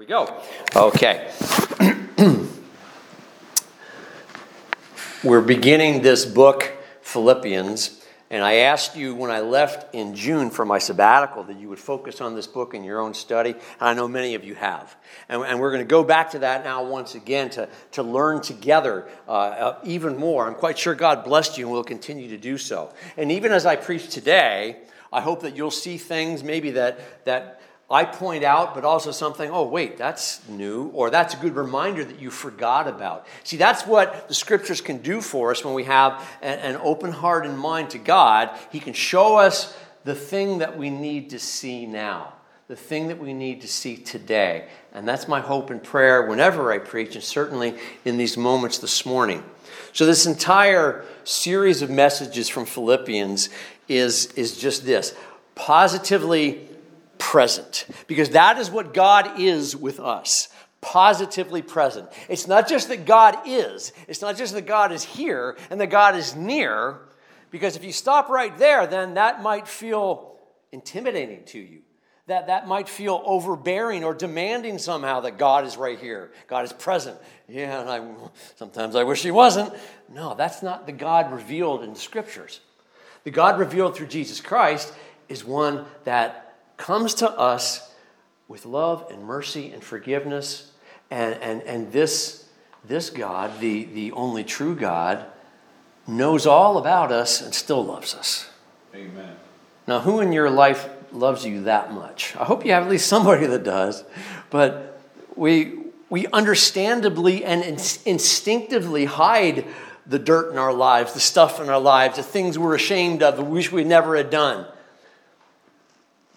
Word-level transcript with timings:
we 0.00 0.06
go. 0.06 0.42
Okay. 0.74 1.30
We're 5.22 5.42
beginning 5.42 6.00
this 6.00 6.24
book, 6.24 6.72
Philippians, 7.02 8.02
and 8.30 8.42
I 8.42 8.54
asked 8.60 8.96
you 8.96 9.14
when 9.14 9.30
I 9.30 9.40
left 9.40 9.94
in 9.94 10.14
June 10.14 10.48
for 10.48 10.64
my 10.64 10.78
sabbatical 10.78 11.42
that 11.42 11.60
you 11.60 11.68
would 11.68 11.78
focus 11.78 12.22
on 12.22 12.34
this 12.34 12.46
book 12.46 12.72
in 12.72 12.82
your 12.82 12.98
own 12.98 13.12
study, 13.12 13.50
and 13.50 13.60
I 13.78 13.92
know 13.92 14.08
many 14.08 14.34
of 14.34 14.42
you 14.42 14.54
have. 14.54 14.96
And, 15.28 15.42
and 15.42 15.60
we're 15.60 15.70
going 15.70 15.84
to 15.84 15.90
go 15.90 16.02
back 16.02 16.30
to 16.30 16.38
that 16.38 16.64
now 16.64 16.82
once 16.82 17.14
again 17.14 17.50
to, 17.50 17.68
to 17.92 18.02
learn 18.02 18.40
together 18.40 19.06
uh, 19.28 19.32
uh, 19.32 19.78
even 19.84 20.16
more. 20.16 20.46
I'm 20.46 20.54
quite 20.54 20.78
sure 20.78 20.94
God 20.94 21.24
blessed 21.24 21.58
you 21.58 21.66
and 21.66 21.74
will 21.74 21.84
continue 21.84 22.30
to 22.30 22.38
do 22.38 22.56
so. 22.56 22.94
And 23.18 23.30
even 23.30 23.52
as 23.52 23.66
I 23.66 23.76
preach 23.76 24.08
today, 24.08 24.78
I 25.12 25.20
hope 25.20 25.42
that 25.42 25.56
you'll 25.56 25.70
see 25.70 25.98
things 25.98 26.42
maybe 26.42 26.70
that, 26.70 27.26
that 27.26 27.59
I 27.90 28.04
point 28.04 28.44
out, 28.44 28.76
but 28.76 28.84
also 28.84 29.10
something, 29.10 29.50
oh, 29.50 29.64
wait, 29.64 29.98
that's 29.98 30.46
new, 30.48 30.86
or 30.94 31.10
that's 31.10 31.34
a 31.34 31.36
good 31.36 31.56
reminder 31.56 32.04
that 32.04 32.20
you 32.20 32.30
forgot 32.30 32.86
about. 32.86 33.26
See, 33.42 33.56
that's 33.56 33.84
what 33.84 34.28
the 34.28 34.34
scriptures 34.34 34.80
can 34.80 34.98
do 34.98 35.20
for 35.20 35.50
us 35.50 35.64
when 35.64 35.74
we 35.74 35.84
have 35.84 36.24
an, 36.40 36.76
open 36.76 37.10
heart 37.10 37.44
and 37.44 37.58
mind 37.58 37.90
to 37.90 37.98
God. 37.98 38.56
He 38.70 38.78
can 38.78 38.92
show 38.92 39.36
us 39.36 39.76
the 40.04 40.14
thing 40.14 40.58
that 40.58 40.78
we 40.78 40.88
need 40.88 41.30
to 41.30 41.40
see 41.40 41.84
now, 41.84 42.34
the 42.68 42.76
thing 42.76 43.08
that 43.08 43.18
we 43.18 43.32
need 43.32 43.60
to 43.62 43.68
see 43.68 43.96
today. 43.96 44.68
And 44.94 45.06
that's 45.06 45.26
my 45.26 45.40
hope 45.40 45.70
and 45.70 45.82
prayer 45.82 46.26
whenever 46.26 46.70
I 46.70 46.78
preach, 46.78 47.16
and 47.16 47.24
certainly 47.24 47.74
in 48.04 48.16
these 48.18 48.36
moments 48.36 48.78
this 48.78 49.04
morning. 49.04 49.42
So, 49.92 50.06
this 50.06 50.26
entire 50.26 51.04
series 51.24 51.82
of 51.82 51.90
messages 51.90 52.48
from 52.48 52.66
Philippians 52.66 53.48
is, 53.88 54.26
is 54.34 54.56
just 54.56 54.86
this 54.86 55.16
positively 55.56 56.69
present 57.20 57.86
because 58.08 58.30
that 58.30 58.58
is 58.58 58.68
what 58.70 58.92
God 58.92 59.38
is 59.38 59.76
with 59.76 60.00
us 60.00 60.48
positively 60.80 61.62
present. 61.62 62.08
It's 62.28 62.48
not 62.48 62.68
just 62.68 62.88
that 62.88 63.04
God 63.04 63.36
is, 63.46 63.92
it's 64.08 64.22
not 64.22 64.36
just 64.36 64.54
that 64.54 64.66
God 64.66 64.92
is 64.92 65.04
here 65.04 65.56
and 65.70 65.80
that 65.80 65.88
God 65.88 66.16
is 66.16 66.34
near, 66.34 66.98
because 67.50 67.76
if 67.76 67.84
you 67.84 67.92
stop 67.92 68.28
right 68.28 68.56
there, 68.58 68.86
then 68.86 69.14
that 69.14 69.42
might 69.42 69.68
feel 69.68 70.38
intimidating 70.72 71.44
to 71.46 71.58
you. 71.58 71.80
That, 72.26 72.46
that 72.46 72.68
might 72.68 72.88
feel 72.88 73.20
overbearing 73.24 74.04
or 74.04 74.14
demanding 74.14 74.78
somehow 74.78 75.20
that 75.20 75.36
God 75.36 75.64
is 75.66 75.76
right 75.76 75.98
here. 75.98 76.30
God 76.46 76.64
is 76.64 76.72
present. 76.72 77.16
Yeah, 77.48 77.80
and 77.80 77.90
I, 77.90 78.28
sometimes 78.54 78.94
I 78.94 79.02
wish 79.02 79.22
He 79.22 79.32
wasn't. 79.32 79.74
No, 80.08 80.34
that's 80.34 80.62
not 80.62 80.86
the 80.86 80.92
God 80.92 81.32
revealed 81.32 81.82
in 81.82 81.92
the 81.92 81.98
scriptures. 81.98 82.60
The 83.24 83.32
God 83.32 83.58
revealed 83.58 83.96
through 83.96 84.06
Jesus 84.06 84.40
Christ 84.40 84.92
is 85.28 85.44
one 85.44 85.86
that 86.04 86.49
comes 86.80 87.14
to 87.14 87.30
us 87.30 87.92
with 88.48 88.66
love 88.66 89.06
and 89.10 89.22
mercy 89.22 89.70
and 89.70 89.84
forgiveness. 89.84 90.72
And, 91.10 91.34
and, 91.36 91.62
and 91.62 91.92
this, 91.92 92.48
this 92.84 93.10
God, 93.10 93.60
the, 93.60 93.84
the 93.84 94.12
only 94.12 94.42
true 94.42 94.74
God, 94.74 95.24
knows 96.08 96.46
all 96.46 96.78
about 96.78 97.12
us 97.12 97.40
and 97.40 97.54
still 97.54 97.84
loves 97.84 98.14
us. 98.14 98.50
Amen. 98.94 99.36
Now, 99.86 100.00
who 100.00 100.20
in 100.20 100.32
your 100.32 100.50
life 100.50 100.88
loves 101.12 101.44
you 101.44 101.64
that 101.64 101.92
much? 101.92 102.34
I 102.36 102.44
hope 102.44 102.64
you 102.64 102.72
have 102.72 102.84
at 102.84 102.90
least 102.90 103.06
somebody 103.06 103.46
that 103.46 103.62
does. 103.62 104.02
But 104.48 105.00
we, 105.36 105.78
we 106.08 106.26
understandably 106.28 107.44
and 107.44 107.62
instinctively 107.62 109.04
hide 109.04 109.66
the 110.06 110.18
dirt 110.18 110.50
in 110.50 110.58
our 110.58 110.72
lives, 110.72 111.12
the 111.12 111.20
stuff 111.20 111.60
in 111.60 111.68
our 111.68 111.78
lives, 111.78 112.16
the 112.16 112.22
things 112.22 112.58
we're 112.58 112.74
ashamed 112.74 113.22
of, 113.22 113.38
we 113.38 113.44
wish 113.44 113.70
we 113.70 113.84
never 113.84 114.16
had 114.16 114.30
done. 114.30 114.66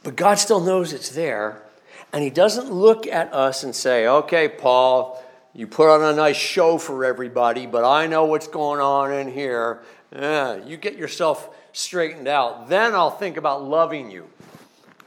But 0.03 0.15
God 0.15 0.35
still 0.35 0.59
knows 0.59 0.93
it's 0.93 1.09
there. 1.09 1.63
And 2.11 2.23
He 2.23 2.29
doesn't 2.29 2.71
look 2.71 3.07
at 3.07 3.33
us 3.33 3.63
and 3.63 3.75
say, 3.75 4.07
okay, 4.07 4.47
Paul, 4.47 5.23
you 5.53 5.67
put 5.67 5.89
on 5.89 6.03
a 6.03 6.15
nice 6.15 6.35
show 6.35 6.77
for 6.77 7.05
everybody, 7.05 7.65
but 7.65 7.83
I 7.83 8.07
know 8.07 8.25
what's 8.25 8.47
going 8.47 8.81
on 8.81 9.11
in 9.13 9.31
here. 9.31 9.81
Yeah, 10.11 10.57
you 10.57 10.77
get 10.77 10.95
yourself 10.95 11.55
straightened 11.71 12.27
out. 12.27 12.69
Then 12.69 12.93
I'll 12.93 13.11
think 13.11 13.37
about 13.37 13.63
loving 13.63 14.11
you. 14.11 14.27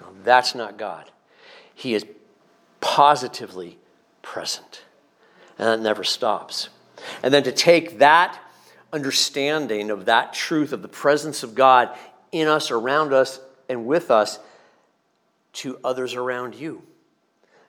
No, 0.01 0.09
that's 0.25 0.55
not 0.55 0.79
God. 0.79 1.11
He 1.75 1.95
is 1.95 2.05
positively 2.81 3.79
present. 4.23 4.83
And 5.59 5.69
that 5.69 5.81
never 5.81 6.05
stops. 6.05 6.69
And 7.23 7.33
then 7.33 7.43
to 7.45 7.53
take 7.53 7.99
that 7.99 8.39
understanding 8.93 9.91
of 9.91 10.07
that 10.07 10.33
truth 10.33 10.73
of 10.73 10.83
the 10.83 10.89
presence 10.89 11.43
of 11.43 11.55
God 11.55 11.97
in 12.33 12.49
us, 12.49 12.71
around 12.71 13.13
us, 13.13 13.41
and 13.69 13.87
with 13.87 14.11
us 14.11 14.39
to 15.57 15.79
others 15.85 16.15
around 16.15 16.55
you. 16.55 16.83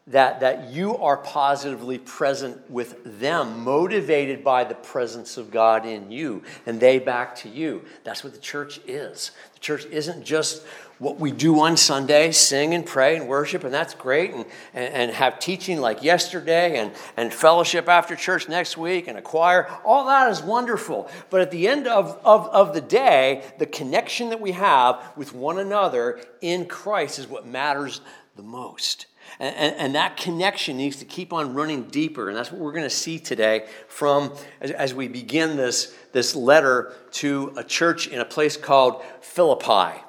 That, 0.07 0.39
that 0.39 0.69
you 0.71 0.95
are 0.97 1.17
positively 1.17 1.97
present 1.97 2.71
with 2.71 3.19
them, 3.19 3.65
motivated 3.65 4.41
by 4.41 4.63
the 4.63 4.75
presence 4.75 5.35
of 5.35 5.51
God 5.51 5.85
in 5.85 6.11
you, 6.11 6.43
and 6.65 6.79
they 6.79 6.97
back 6.97 7.35
to 7.37 7.49
you. 7.49 7.83
That's 8.05 8.23
what 8.23 8.33
the 8.33 8.39
church 8.39 8.79
is. 8.87 9.31
The 9.55 9.59
church 9.59 9.85
isn't 9.87 10.23
just 10.23 10.63
what 10.99 11.19
we 11.19 11.31
do 11.31 11.59
on 11.59 11.77
Sunday, 11.77 12.31
sing 12.31 12.73
and 12.73 12.85
pray 12.85 13.15
and 13.15 13.27
worship, 13.27 13.63
and 13.63 13.73
that's 13.73 13.93
great, 13.93 14.33
and, 14.33 14.45
and, 14.73 14.93
and, 14.93 15.11
have 15.11 15.39
teaching 15.39 15.79
like 15.79 16.01
yesterday, 16.01 16.79
and, 16.79 16.91
and 17.15 17.33
fellowship 17.33 17.87
after 17.87 18.15
church 18.15 18.49
next 18.49 18.77
week, 18.77 19.07
and 19.07 19.17
a 19.17 19.21
choir. 19.21 19.67
All 19.85 20.05
that 20.05 20.31
is 20.31 20.41
wonderful. 20.41 21.09
But 21.29 21.41
at 21.41 21.51
the 21.51 21.67
end 21.67 21.87
of, 21.87 22.19
of, 22.23 22.47
of 22.47 22.73
the 22.73 22.81
day, 22.81 23.43
the 23.59 23.67
connection 23.67 24.29
that 24.29 24.41
we 24.41 24.53
have 24.53 25.01
with 25.15 25.33
one 25.33 25.59
another 25.59 26.19
in 26.41 26.65
Christ 26.65 27.19
is 27.19 27.27
what 27.27 27.45
matters 27.45 28.01
the 28.35 28.43
most. 28.43 29.05
And, 29.39 29.55
and, 29.55 29.75
and, 29.75 29.95
that 29.95 30.17
connection 30.17 30.77
needs 30.77 30.97
to 30.97 31.05
keep 31.05 31.33
on 31.33 31.53
running 31.53 31.83
deeper. 31.83 32.29
And 32.29 32.37
that's 32.37 32.51
what 32.51 32.61
we're 32.61 32.71
going 32.71 32.83
to 32.83 32.89
see 32.89 33.19
today 33.19 33.67
from 33.87 34.33
as, 34.61 34.71
as, 34.71 34.93
we 34.93 35.09
begin 35.09 35.57
this, 35.57 35.93
this 36.13 36.33
letter 36.33 36.93
to 37.11 37.53
a 37.57 37.63
church 37.63 38.07
in 38.07 38.19
a 38.19 38.25
place 38.25 38.55
called 38.55 39.03
Philippi. 39.19 40.01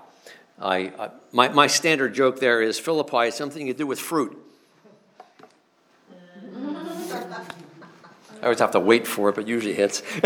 I, 0.61 0.77
I, 0.99 1.11
my, 1.33 1.49
my 1.49 1.67
standard 1.67 2.15
joke 2.15 2.41
there 2.41 2.61
is 2.61 2.79
Philippi 2.79 3.29
is 3.29 3.35
something 3.35 3.67
you 3.67 3.75
do 3.75 3.87
with 3.87 4.01
fruit. 4.01 4.37
I 8.41 8.45
always 8.45 8.59
have 8.61 8.73
to 8.73 8.81
wait 8.81 9.07
for 9.07 9.29
it, 9.29 9.35
but 9.35 9.47
usually 9.49 9.75
hits. 9.75 10.03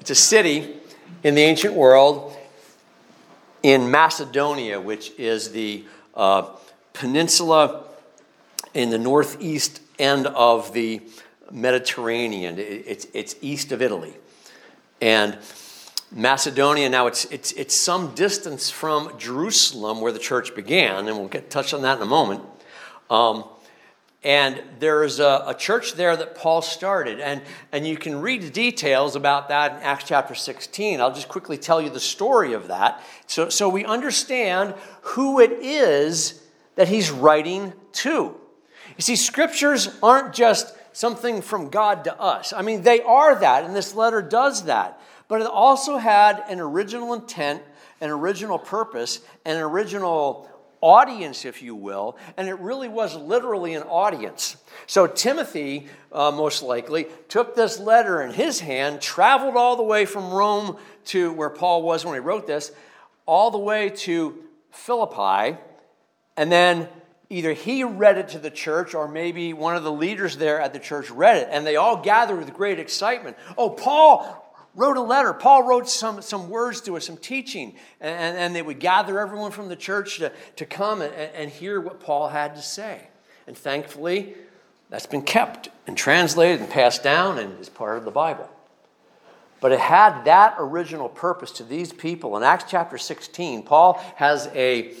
it's 0.00 0.10
a 0.10 0.14
city 0.14 0.76
in 1.22 1.34
the 1.34 1.42
ancient 1.42 1.74
world 1.74 2.36
in 3.62 3.90
Macedonia, 3.90 4.80
which 4.80 5.12
is 5.18 5.52
the 5.52 5.84
uh, 6.14 6.48
peninsula 6.92 7.84
in 8.74 8.90
the 8.90 8.98
northeast 8.98 9.80
end 9.98 10.26
of 10.28 10.72
the 10.72 11.02
Mediterranean. 11.50 12.56
It's, 12.58 13.06
it's 13.12 13.36
east 13.40 13.72
of 13.72 13.82
Italy. 13.82 14.14
And 15.00 15.38
Macedonia, 16.12 16.88
now 16.88 17.06
it's, 17.06 17.24
it's, 17.26 17.52
it's 17.52 17.80
some 17.80 18.14
distance 18.14 18.68
from 18.68 19.16
Jerusalem 19.16 20.00
where 20.00 20.10
the 20.10 20.18
church 20.18 20.54
began, 20.54 21.06
and 21.06 21.16
we'll 21.16 21.28
get 21.28 21.50
touch 21.50 21.72
on 21.72 21.82
that 21.82 21.98
in 21.98 22.02
a 22.02 22.06
moment. 22.06 22.42
Um, 23.08 23.44
and 24.22 24.62
there's 24.80 25.18
a, 25.18 25.44
a, 25.46 25.54
church 25.54 25.94
there 25.94 26.14
that 26.14 26.34
Paul 26.34 26.60
started. 26.60 27.20
And, 27.20 27.40
and 27.72 27.86
you 27.86 27.96
can 27.96 28.20
read 28.20 28.42
the 28.42 28.50
details 28.50 29.16
about 29.16 29.48
that 29.48 29.72
in 29.72 29.78
Acts 29.78 30.04
chapter 30.04 30.34
16. 30.34 31.00
I'll 31.00 31.14
just 31.14 31.28
quickly 31.28 31.56
tell 31.56 31.80
you 31.80 31.88
the 31.88 32.00
story 32.00 32.52
of 32.52 32.68
that 32.68 33.02
so, 33.26 33.48
so 33.48 33.68
we 33.68 33.84
understand 33.84 34.74
who 35.02 35.40
it 35.40 35.52
is 35.52 36.42
that 36.74 36.88
he's 36.88 37.10
writing 37.10 37.72
to. 37.92 38.12
You 38.96 39.02
see, 39.02 39.16
scriptures 39.16 39.88
aren't 40.02 40.34
just 40.34 40.74
something 40.92 41.40
from 41.40 41.70
God 41.70 42.04
to 42.04 42.20
us. 42.20 42.52
I 42.52 42.60
mean, 42.60 42.82
they 42.82 43.00
are 43.00 43.34
that, 43.36 43.64
and 43.64 43.74
this 43.74 43.94
letter 43.94 44.20
does 44.20 44.64
that 44.64 45.00
but 45.30 45.40
it 45.40 45.46
also 45.46 45.96
had 45.96 46.42
an 46.48 46.58
original 46.58 47.14
intent, 47.14 47.62
an 48.00 48.10
original 48.10 48.58
purpose, 48.58 49.20
an 49.44 49.58
original 49.58 50.50
audience, 50.80 51.44
if 51.44 51.62
you 51.62 51.76
will, 51.76 52.18
and 52.36 52.48
it 52.48 52.58
really 52.58 52.88
was 52.88 53.14
literally 53.14 53.74
an 53.74 53.84
audience. 53.84 54.56
So 54.88 55.06
Timothy, 55.06 55.86
uh, 56.10 56.32
most 56.32 56.64
likely, 56.64 57.06
took 57.28 57.54
this 57.54 57.78
letter 57.78 58.20
in 58.22 58.32
his 58.32 58.58
hand, 58.58 59.00
traveled 59.00 59.54
all 59.54 59.76
the 59.76 59.84
way 59.84 60.04
from 60.04 60.32
Rome 60.32 60.76
to 61.06 61.32
where 61.32 61.50
Paul 61.50 61.82
was 61.82 62.04
when 62.04 62.14
he 62.14 62.20
wrote 62.20 62.48
this, 62.48 62.72
all 63.24 63.52
the 63.52 63.58
way 63.58 63.90
to 63.90 64.36
Philippi, 64.72 65.56
and 66.36 66.50
then 66.50 66.88
either 67.28 67.52
he 67.52 67.84
read 67.84 68.18
it 68.18 68.30
to 68.30 68.40
the 68.40 68.50
church 68.50 68.96
or 68.96 69.06
maybe 69.06 69.52
one 69.52 69.76
of 69.76 69.84
the 69.84 69.92
leaders 69.92 70.38
there 70.38 70.60
at 70.60 70.72
the 70.72 70.80
church 70.80 71.08
read 71.08 71.36
it, 71.36 71.48
and 71.52 71.64
they 71.64 71.76
all 71.76 72.02
gathered 72.02 72.40
with 72.40 72.52
great 72.52 72.80
excitement. 72.80 73.36
Oh, 73.56 73.70
Paul 73.70 74.49
wrote 74.74 74.96
a 74.96 75.02
letter. 75.02 75.32
Paul 75.32 75.64
wrote 75.64 75.88
some, 75.88 76.22
some 76.22 76.48
words 76.48 76.80
to 76.82 76.96
us, 76.96 77.06
some 77.06 77.16
teaching, 77.16 77.74
and, 78.00 78.36
and 78.36 78.54
they 78.54 78.62
would 78.62 78.78
gather 78.78 79.18
everyone 79.18 79.50
from 79.50 79.68
the 79.68 79.76
church 79.76 80.18
to, 80.18 80.32
to 80.56 80.64
come 80.64 81.02
and, 81.02 81.12
and 81.12 81.50
hear 81.50 81.80
what 81.80 82.00
Paul 82.00 82.28
had 82.28 82.54
to 82.56 82.62
say. 82.62 83.08
And 83.46 83.56
thankfully, 83.56 84.34
that's 84.90 85.06
been 85.06 85.22
kept 85.22 85.68
and 85.86 85.96
translated 85.96 86.60
and 86.60 86.70
passed 86.70 87.02
down 87.02 87.38
and 87.38 87.58
is 87.60 87.68
part 87.68 87.98
of 87.98 88.04
the 88.04 88.10
Bible. 88.10 88.48
But 89.60 89.72
it 89.72 89.80
had 89.80 90.24
that 90.24 90.56
original 90.58 91.08
purpose 91.08 91.52
to 91.52 91.64
these 91.64 91.92
people. 91.92 92.36
In 92.36 92.42
Acts 92.42 92.64
chapter 92.68 92.96
16, 92.96 93.62
Paul 93.62 94.02
has 94.16 94.48
a, 94.54 94.94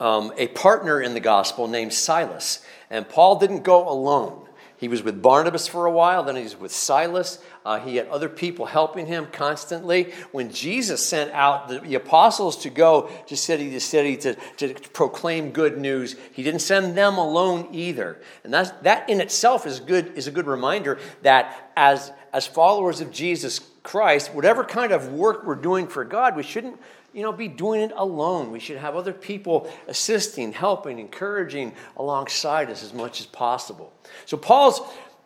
um, 0.00 0.32
a 0.36 0.48
partner 0.48 1.00
in 1.00 1.14
the 1.14 1.20
gospel 1.20 1.66
named 1.66 1.92
Silas. 1.92 2.64
And 2.90 3.08
Paul 3.08 3.38
didn't 3.38 3.62
go 3.62 3.88
alone. 3.88 4.43
He 4.84 4.88
was 4.88 5.02
with 5.02 5.22
Barnabas 5.22 5.66
for 5.66 5.86
a 5.86 5.90
while, 5.90 6.24
then 6.24 6.36
he's 6.36 6.54
with 6.54 6.70
Silas. 6.70 7.38
Uh, 7.64 7.80
he 7.80 7.96
had 7.96 8.06
other 8.08 8.28
people 8.28 8.66
helping 8.66 9.06
him 9.06 9.28
constantly. 9.32 10.12
When 10.30 10.52
Jesus 10.52 11.08
sent 11.08 11.30
out 11.30 11.68
the, 11.68 11.80
the, 11.80 11.94
apostles 11.94 12.58
to 12.58 12.68
go 12.68 13.08
to 13.26 13.34
city 13.34 13.70
to 13.70 13.80
city 13.80 14.18
to, 14.18 14.34
to 14.58 14.74
proclaim 14.90 15.52
good 15.52 15.78
news, 15.78 16.16
he 16.34 16.42
didn't 16.42 16.60
send 16.60 16.98
them 16.98 17.16
alone 17.16 17.68
either. 17.72 18.20
And 18.44 18.52
that's, 18.52 18.72
that 18.82 19.08
in 19.08 19.22
itself 19.22 19.66
is, 19.66 19.80
good, 19.80 20.18
is 20.18 20.26
a 20.26 20.30
good 20.30 20.46
reminder 20.46 20.98
that 21.22 21.72
as, 21.78 22.12
as 22.34 22.46
followers 22.46 23.00
of 23.00 23.10
Jesus 23.10 23.60
Christ, 23.84 24.34
whatever 24.34 24.64
kind 24.64 24.92
of 24.92 25.14
work 25.14 25.46
we're 25.46 25.54
doing 25.54 25.86
for 25.86 26.04
God, 26.04 26.36
we 26.36 26.42
shouldn't 26.42 26.78
you 27.14 27.22
know, 27.22 27.32
be 27.32 27.48
doing 27.48 27.80
it 27.80 27.92
alone. 27.96 28.50
We 28.50 28.58
should 28.58 28.76
have 28.76 28.96
other 28.96 29.12
people 29.12 29.70
assisting, 29.86 30.52
helping, 30.52 30.98
encouraging 30.98 31.72
alongside 31.96 32.68
us 32.70 32.82
as 32.82 32.92
much 32.92 33.20
as 33.20 33.26
possible. 33.26 33.92
So 34.26 34.36
Paul's 34.36 34.80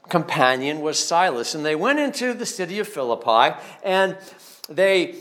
companion 0.09 0.81
was 0.81 0.99
Silas, 0.99 1.55
and 1.55 1.65
they 1.65 1.75
went 1.75 1.99
into 1.99 2.35
the 2.35 2.47
city 2.47 2.79
of 2.79 2.89
Philippi 2.89 3.59
and 3.83 4.17
they 4.69 5.17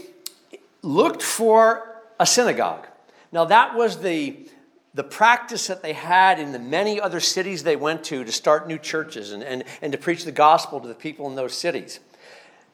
looked 0.81 1.21
for 1.21 2.01
a 2.19 2.25
synagogue. 2.25 2.85
Now, 3.31 3.45
that 3.45 3.75
was 3.75 3.99
the, 3.99 4.49
the 4.93 5.03
practice 5.03 5.67
that 5.67 5.81
they 5.81 5.93
had 5.93 6.39
in 6.39 6.51
the 6.51 6.59
many 6.59 6.99
other 6.99 7.19
cities 7.19 7.63
they 7.63 7.75
went 7.75 8.03
to 8.05 8.23
to 8.23 8.31
start 8.31 8.67
new 8.67 8.77
churches 8.77 9.31
and, 9.31 9.43
and, 9.43 9.63
and 9.81 9.91
to 9.91 9.97
preach 9.97 10.25
the 10.25 10.31
gospel 10.31 10.79
to 10.79 10.87
the 10.87 10.95
people 10.95 11.29
in 11.29 11.35
those 11.35 11.53
cities. 11.53 11.99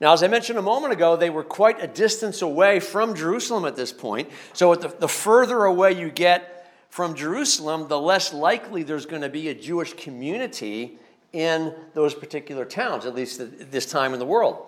Now, 0.04 0.12
as 0.12 0.22
I 0.22 0.28
mentioned 0.28 0.60
a 0.60 0.62
moment 0.62 0.92
ago, 0.92 1.16
they 1.16 1.30
were 1.30 1.46
quite 1.46 1.82
a 1.82 1.88
distance 1.88 2.42
away 2.42 2.82
from 2.82 3.16
Jerusalem 3.16 3.64
at 3.64 3.78
this 3.78 3.94
point. 3.94 4.30
So, 4.52 4.76
the, 4.76 4.90
the 4.90 5.08
further 5.08 5.64
away 5.64 5.94
you 5.94 6.10
get 6.10 6.70
from 6.90 7.16
Jerusalem, 7.16 7.88
the 7.88 7.98
less 7.98 8.34
likely 8.34 8.84
there's 8.84 9.06
going 9.06 9.22
to 9.22 9.30
be 9.30 9.48
a 9.48 9.54
Jewish 9.54 9.94
community 9.94 10.98
in 11.32 11.74
those 11.94 12.14
particular 12.14 12.66
towns, 12.66 13.06
at 13.06 13.16
least 13.16 13.40
at 13.40 13.72
this 13.72 13.86
time 13.86 14.12
in 14.12 14.20
the 14.20 14.26
world. 14.26 14.68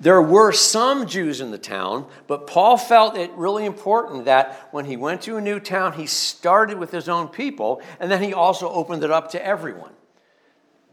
There 0.00 0.20
were 0.20 0.50
some 0.50 1.06
Jews 1.06 1.40
in 1.40 1.52
the 1.52 1.56
town, 1.56 2.08
but 2.26 2.48
Paul 2.48 2.76
felt 2.78 3.16
it 3.16 3.30
really 3.36 3.66
important 3.66 4.24
that 4.24 4.68
when 4.72 4.86
he 4.86 4.96
went 4.96 5.22
to 5.22 5.36
a 5.36 5.40
new 5.40 5.60
town, 5.60 5.92
he 5.92 6.06
started 6.06 6.76
with 6.76 6.90
his 6.90 7.08
own 7.08 7.28
people, 7.28 7.80
and 8.00 8.10
then 8.10 8.20
he 8.20 8.34
also 8.34 8.68
opened 8.68 9.04
it 9.04 9.12
up 9.12 9.30
to 9.30 9.46
everyone. 9.46 9.92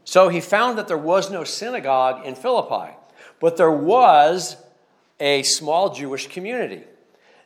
So 0.04 0.28
he 0.28 0.40
found 0.40 0.78
that 0.78 0.86
there 0.86 0.98
was 0.98 1.30
no 1.30 1.44
synagogue 1.44 2.26
in 2.26 2.34
Philippi, 2.34 2.94
but 3.40 3.56
there 3.56 3.70
was 3.70 4.56
a 5.18 5.42
small 5.42 5.94
Jewish 5.94 6.28
community. 6.28 6.84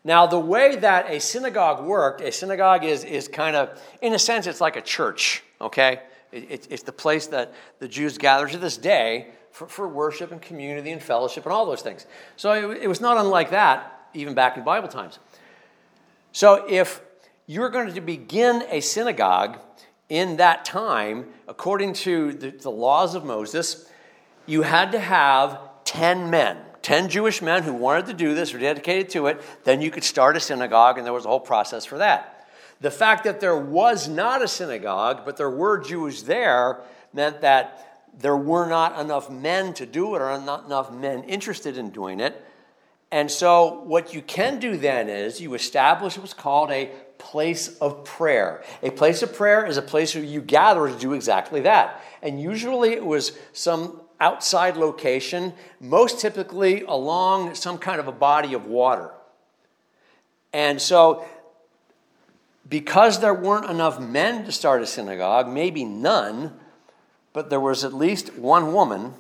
Now, 0.04 0.26
the 0.26 0.38
way 0.38 0.76
that 0.76 1.10
a 1.10 1.20
synagogue 1.20 1.84
worked, 1.84 2.20
a 2.20 2.32
synagogue 2.32 2.84
is, 2.84 3.04
is 3.04 3.28
kind 3.28 3.56
of, 3.56 3.80
in 4.00 4.14
a 4.14 4.18
sense, 4.18 4.46
it's 4.46 4.60
like 4.60 4.76
a 4.76 4.80
church, 4.80 5.42
okay? 5.60 6.00
It, 6.32 6.50
it, 6.50 6.66
it's 6.70 6.82
the 6.82 6.92
place 6.92 7.26
that 7.28 7.52
the 7.78 7.88
Jews 7.88 8.18
gather 8.18 8.46
to 8.48 8.58
this 8.58 8.76
day 8.76 9.28
for, 9.50 9.66
for 9.66 9.88
worship 9.88 10.32
and 10.32 10.40
community 10.40 10.92
and 10.92 11.02
fellowship 11.02 11.44
and 11.44 11.52
all 11.52 11.66
those 11.66 11.82
things. 11.82 12.06
So 12.36 12.52
it, 12.70 12.82
it 12.82 12.86
was 12.88 13.00
not 13.00 13.16
unlike 13.16 13.50
that, 13.50 14.08
even 14.14 14.34
back 14.34 14.56
in 14.56 14.64
Bible 14.64 14.88
times. 14.88 15.18
So 16.32 16.66
if 16.68 17.00
you're 17.46 17.70
going 17.70 17.92
to 17.92 18.00
begin 18.00 18.62
a 18.70 18.80
synagogue, 18.80 19.58
in 20.08 20.36
that 20.36 20.64
time, 20.64 21.26
according 21.46 21.92
to 21.92 22.32
the, 22.32 22.50
the, 22.50 22.70
laws 22.70 23.14
of 23.14 23.24
Moses, 23.24 23.88
you 24.46 24.62
had 24.62 24.92
to 24.92 24.98
have 24.98 25.60
10 25.84 26.30
men, 26.30 26.56
10 26.82 27.10
Jewish 27.10 27.42
men 27.42 27.62
who 27.62 27.74
wanted 27.74 28.06
to 28.06 28.14
do 28.14 28.34
this 28.34 28.54
or 28.54 28.58
dedicated 28.58 29.10
to 29.10 29.26
it. 29.26 29.42
Then 29.64 29.82
you 29.82 29.90
could 29.90 30.04
start 30.04 30.36
a 30.36 30.40
synagogue, 30.40 30.96
and 30.96 31.06
there 31.06 31.12
was 31.12 31.26
a 31.26 31.28
whole 31.28 31.40
process 31.40 31.84
for 31.84 31.98
that. 31.98 32.46
The 32.80 32.90
fact 32.90 33.24
that 33.24 33.40
there 33.40 33.56
was 33.56 34.08
not 34.08 34.40
a 34.40 34.48
synagogue, 34.48 35.22
but 35.24 35.36
there 35.36 35.50
were 35.50 35.78
Jews 35.78 36.22
there, 36.22 36.80
meant 37.12 37.40
that 37.42 37.84
there 38.18 38.36
were 38.36 38.66
not 38.66 38.98
enough 38.98 39.30
men 39.30 39.74
to 39.74 39.86
do 39.86 40.14
it 40.14 40.22
or 40.22 40.40
not 40.40 40.66
enough 40.66 40.90
men 40.92 41.24
interested 41.24 41.76
in 41.76 41.90
doing 41.90 42.20
it. 42.20 42.44
And 43.10 43.30
so, 43.30 43.82
what 43.84 44.12
you 44.12 44.20
can 44.20 44.58
do 44.58 44.76
then 44.76 45.08
is 45.08 45.40
you 45.40 45.54
establish 45.54 46.18
what's 46.18 46.34
called 46.34 46.70
a 46.70 46.90
place 47.18 47.76
of 47.78 48.04
prayer. 48.04 48.62
A 48.82 48.90
place 48.90 49.22
of 49.22 49.34
prayer 49.34 49.66
is 49.66 49.76
a 49.76 49.82
place 49.82 50.14
where 50.14 50.24
you 50.24 50.40
gather 50.40 50.88
to 50.88 50.98
do 50.98 51.12
exactly 51.12 51.60
that. 51.62 52.00
And 52.22 52.40
usually 52.40 52.92
it 52.92 53.04
was 53.04 53.38
some 53.52 54.00
outside 54.20 54.76
location, 54.76 55.52
most 55.80 56.20
typically 56.20 56.82
along 56.82 57.54
some 57.54 57.78
kind 57.78 58.00
of 58.00 58.08
a 58.08 58.12
body 58.12 58.54
of 58.54 58.66
water. 58.66 59.10
And 60.52 60.80
so, 60.80 61.24
because 62.68 63.20
there 63.20 63.34
weren't 63.34 63.70
enough 63.70 64.00
men 64.00 64.44
to 64.44 64.52
start 64.52 64.82
a 64.82 64.86
synagogue, 64.86 65.48
maybe 65.48 65.84
none, 65.84 66.54
but 67.32 67.50
there 67.50 67.60
was 67.60 67.84
at 67.84 67.92
least 67.92 68.34
one 68.36 68.72
woman, 68.72 69.14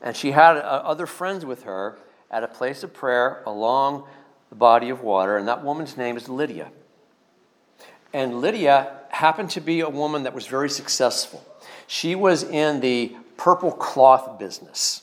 and 0.00 0.16
she 0.16 0.32
had 0.32 0.56
uh, 0.56 0.82
other 0.84 1.06
friends 1.06 1.44
with 1.44 1.64
her 1.64 1.98
at 2.30 2.42
a 2.42 2.48
place 2.48 2.82
of 2.82 2.92
prayer 2.92 3.42
along 3.46 4.04
the 4.50 4.54
body 4.54 4.90
of 4.90 5.02
water, 5.02 5.36
and 5.36 5.48
that 5.48 5.64
woman's 5.64 5.96
name 5.96 6.16
is 6.16 6.28
Lydia. 6.28 6.70
And 8.14 8.40
Lydia 8.40 8.92
happened 9.10 9.50
to 9.50 9.60
be 9.60 9.80
a 9.80 9.88
woman 9.88 10.22
that 10.22 10.32
was 10.32 10.46
very 10.46 10.70
successful. 10.70 11.44
She 11.88 12.14
was 12.14 12.44
in 12.44 12.80
the 12.80 13.14
purple 13.36 13.72
cloth 13.72 14.38
business. 14.38 15.02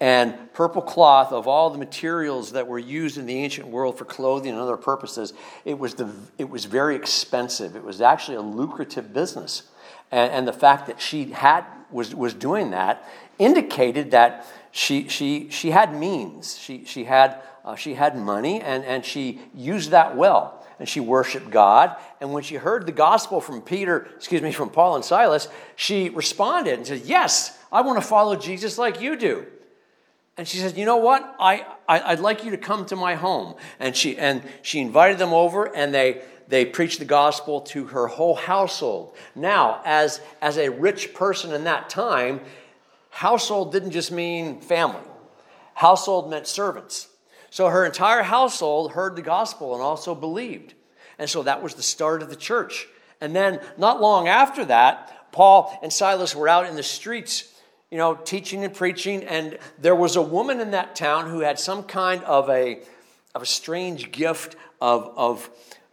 And 0.00 0.50
purple 0.54 0.80
cloth, 0.80 1.30
of 1.30 1.46
all 1.46 1.68
the 1.68 1.76
materials 1.76 2.52
that 2.52 2.66
were 2.66 2.78
used 2.78 3.18
in 3.18 3.26
the 3.26 3.36
ancient 3.36 3.68
world 3.68 3.98
for 3.98 4.06
clothing 4.06 4.52
and 4.52 4.58
other 4.58 4.78
purposes, 4.78 5.34
it 5.66 5.78
was, 5.78 5.94
the, 5.94 6.10
it 6.38 6.48
was 6.48 6.64
very 6.64 6.96
expensive. 6.96 7.76
It 7.76 7.84
was 7.84 8.00
actually 8.00 8.38
a 8.38 8.42
lucrative 8.42 9.12
business. 9.12 9.64
And, 10.10 10.32
and 10.32 10.48
the 10.48 10.54
fact 10.54 10.86
that 10.86 10.98
she 10.98 11.26
had, 11.32 11.66
was, 11.90 12.14
was 12.14 12.32
doing 12.32 12.70
that 12.70 13.06
indicated 13.38 14.12
that 14.12 14.46
she, 14.72 15.08
she, 15.08 15.50
she 15.50 15.72
had 15.72 15.94
means. 15.94 16.56
She, 16.56 16.86
she, 16.86 17.04
had, 17.04 17.42
uh, 17.66 17.76
she 17.76 17.92
had 17.92 18.16
money, 18.16 18.62
and, 18.62 18.82
and 18.84 19.04
she 19.04 19.40
used 19.54 19.90
that 19.90 20.16
well 20.16 20.59
and 20.80 20.88
she 20.88 20.98
worshiped 20.98 21.50
God. 21.50 21.94
And 22.20 22.32
when 22.32 22.42
she 22.42 22.56
heard 22.56 22.86
the 22.86 22.92
gospel 22.92 23.42
from 23.42 23.60
Peter, 23.60 24.08
excuse 24.16 24.40
me, 24.40 24.50
from 24.50 24.70
Paul 24.70 24.96
and 24.96 25.04
Silas, 25.04 25.46
she 25.76 26.08
responded 26.08 26.74
and 26.74 26.86
said, 26.86 27.02
Yes, 27.04 27.56
I 27.70 27.82
want 27.82 28.00
to 28.00 28.08
follow 28.08 28.34
Jesus 28.34 28.78
like 28.78 29.00
you 29.00 29.14
do. 29.14 29.46
And 30.38 30.48
she 30.48 30.56
said, 30.56 30.78
You 30.78 30.86
know 30.86 30.96
what? 30.96 31.36
I, 31.38 31.66
I, 31.86 32.14
would 32.14 32.22
like 32.22 32.44
you 32.44 32.52
to 32.52 32.56
come 32.56 32.86
to 32.86 32.96
my 32.96 33.14
home. 33.14 33.56
And 33.78 33.94
she, 33.94 34.16
and 34.16 34.42
she 34.62 34.80
invited 34.80 35.18
them 35.18 35.34
over, 35.34 35.66
and 35.66 35.92
they, 35.92 36.22
they 36.48 36.64
preached 36.64 36.98
the 36.98 37.04
gospel 37.04 37.60
to 37.60 37.84
her 37.88 38.06
whole 38.06 38.34
household. 38.34 39.14
Now, 39.34 39.82
as, 39.84 40.22
as 40.40 40.56
a 40.56 40.70
rich 40.70 41.12
person 41.12 41.52
in 41.52 41.64
that 41.64 41.90
time, 41.90 42.40
household 43.10 43.70
didn't 43.70 43.90
just 43.90 44.10
mean 44.10 44.62
family, 44.62 45.06
household 45.74 46.30
meant 46.30 46.46
servants. 46.46 47.09
So 47.50 47.68
her 47.68 47.84
entire 47.84 48.22
household 48.22 48.92
heard 48.92 49.16
the 49.16 49.22
gospel 49.22 49.74
and 49.74 49.82
also 49.82 50.14
believed. 50.14 50.74
And 51.18 51.28
so 51.28 51.42
that 51.42 51.62
was 51.62 51.74
the 51.74 51.82
start 51.82 52.22
of 52.22 52.30
the 52.30 52.36
church. 52.36 52.86
And 53.20 53.36
then, 53.36 53.60
not 53.76 54.00
long 54.00 54.28
after 54.28 54.64
that, 54.64 55.32
Paul 55.32 55.78
and 55.82 55.92
Silas 55.92 56.34
were 56.34 56.48
out 56.48 56.66
in 56.66 56.76
the 56.76 56.82
streets, 56.82 57.52
you 57.90 57.98
know, 57.98 58.14
teaching 58.14 58.64
and 58.64 58.72
preaching. 58.72 59.24
And 59.24 59.58
there 59.78 59.94
was 59.94 60.16
a 60.16 60.22
woman 60.22 60.60
in 60.60 60.70
that 60.70 60.96
town 60.96 61.28
who 61.28 61.40
had 61.40 61.58
some 61.58 61.82
kind 61.82 62.24
of 62.24 62.48
a, 62.48 62.80
of 63.34 63.42
a 63.42 63.46
strange 63.46 64.10
gift 64.12 64.56
of, 64.80 65.12
of 65.16 65.50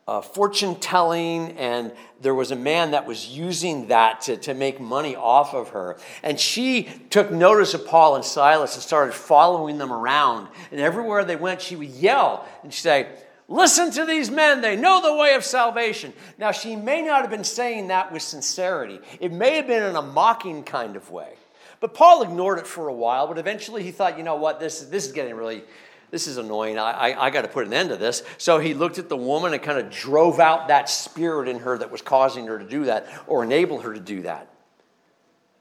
uh, 0.07 0.21
fortune 0.21 0.75
telling, 0.75 1.51
and 1.57 1.91
there 2.21 2.33
was 2.33 2.51
a 2.51 2.55
man 2.55 2.91
that 2.91 3.05
was 3.05 3.27
using 3.27 3.87
that 3.87 4.21
to, 4.21 4.37
to 4.37 4.53
make 4.53 4.79
money 4.79 5.15
off 5.15 5.53
of 5.53 5.69
her. 5.69 5.97
And 6.23 6.39
she 6.39 6.89
took 7.09 7.31
notice 7.31 7.73
of 7.73 7.85
Paul 7.85 8.15
and 8.15 8.23
Silas 8.23 8.75
and 8.75 8.83
started 8.83 9.13
following 9.13 9.77
them 9.77 9.91
around. 9.91 10.47
And 10.71 10.79
everywhere 10.79 11.25
they 11.25 11.35
went, 11.35 11.61
she 11.61 11.75
would 11.75 11.89
yell 11.89 12.47
and 12.63 12.73
say, 12.73 13.07
Listen 13.49 13.91
to 13.91 14.03
these 14.03 14.29
men, 14.29 14.59
they 14.59 14.75
know 14.75 15.01
the 15.01 15.15
way 15.15 15.33
of 15.33 15.43
salvation. 15.43 16.11
Now, 16.37 16.51
she 16.51 16.75
may 16.75 17.01
not 17.01 17.21
have 17.21 17.29
been 17.29 17.45
saying 17.45 17.87
that 17.87 18.11
with 18.11 18.21
sincerity, 18.21 18.99
it 19.21 19.31
may 19.31 19.55
have 19.55 19.67
been 19.67 19.83
in 19.83 19.95
a 19.95 20.01
mocking 20.01 20.63
kind 20.63 20.97
of 20.97 21.09
way. 21.11 21.33
But 21.79 21.93
Paul 21.93 22.23
ignored 22.23 22.59
it 22.59 22.67
for 22.67 22.89
a 22.89 22.93
while, 22.93 23.25
but 23.27 23.37
eventually 23.37 23.83
he 23.83 23.91
thought, 23.91 24.17
you 24.17 24.23
know 24.23 24.35
what, 24.35 24.59
this, 24.59 24.81
this 24.81 25.05
is 25.05 25.13
getting 25.13 25.35
really 25.35 25.63
this 26.09 26.27
is 26.27 26.37
annoying. 26.37 26.79
I, 26.79 27.11
I, 27.11 27.25
I 27.25 27.29
got 27.29 27.41
to 27.41 27.47
put 27.47 27.67
an 27.67 27.73
end 27.73 27.89
to 27.89 27.97
this. 27.97 28.23
So 28.37 28.59
he 28.59 28.73
looked 28.73 28.97
at 28.97 29.09
the 29.09 29.17
woman 29.17 29.53
and 29.53 29.61
kind 29.61 29.77
of 29.77 29.89
drove 29.89 30.39
out 30.39 30.69
that 30.69 30.89
spirit 30.89 31.47
in 31.47 31.59
her 31.59 31.77
that 31.77 31.91
was 31.91 32.01
causing 32.01 32.47
her 32.47 32.57
to 32.57 32.65
do 32.65 32.85
that 32.85 33.07
or 33.27 33.43
enable 33.43 33.81
her 33.81 33.93
to 33.93 33.99
do 33.99 34.21
that. 34.21 34.47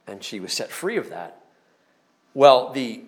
And 0.06 0.22
she 0.22 0.38
was 0.38 0.52
set 0.52 0.70
free 0.70 0.98
of 0.98 1.10
that. 1.10 1.40
Well, 2.32 2.72
the, 2.72 3.02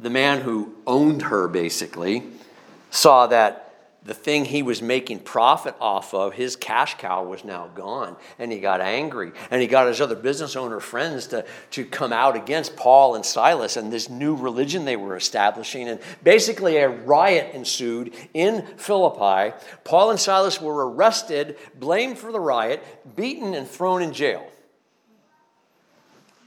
the 0.00 0.10
man 0.10 0.40
who 0.40 0.74
owned 0.86 1.22
her 1.22 1.46
basically 1.46 2.24
saw 2.90 3.28
that 3.28 3.63
the 4.04 4.12
thing 4.12 4.44
he 4.44 4.62
was 4.62 4.82
making 4.82 5.20
profit 5.20 5.74
off 5.80 6.12
of, 6.12 6.34
his 6.34 6.56
cash 6.56 6.96
cow 6.98 7.24
was 7.24 7.42
now 7.42 7.68
gone. 7.74 8.16
And 8.38 8.52
he 8.52 8.60
got 8.60 8.82
angry. 8.82 9.32
And 9.50 9.62
he 9.62 9.66
got 9.66 9.86
his 9.86 10.00
other 10.00 10.14
business 10.14 10.56
owner 10.56 10.78
friends 10.78 11.28
to, 11.28 11.46
to 11.70 11.86
come 11.86 12.12
out 12.12 12.36
against 12.36 12.76
Paul 12.76 13.14
and 13.14 13.24
Silas 13.24 13.78
and 13.78 13.90
this 13.90 14.10
new 14.10 14.34
religion 14.36 14.84
they 14.84 14.96
were 14.96 15.16
establishing. 15.16 15.88
And 15.88 16.00
basically, 16.22 16.76
a 16.76 16.88
riot 16.88 17.54
ensued 17.54 18.14
in 18.34 18.66
Philippi. 18.76 19.56
Paul 19.84 20.10
and 20.10 20.20
Silas 20.20 20.60
were 20.60 20.86
arrested, 20.90 21.56
blamed 21.74 22.18
for 22.18 22.30
the 22.30 22.40
riot, 22.40 22.84
beaten, 23.16 23.54
and 23.54 23.66
thrown 23.66 24.02
in 24.02 24.12
jail. 24.12 24.46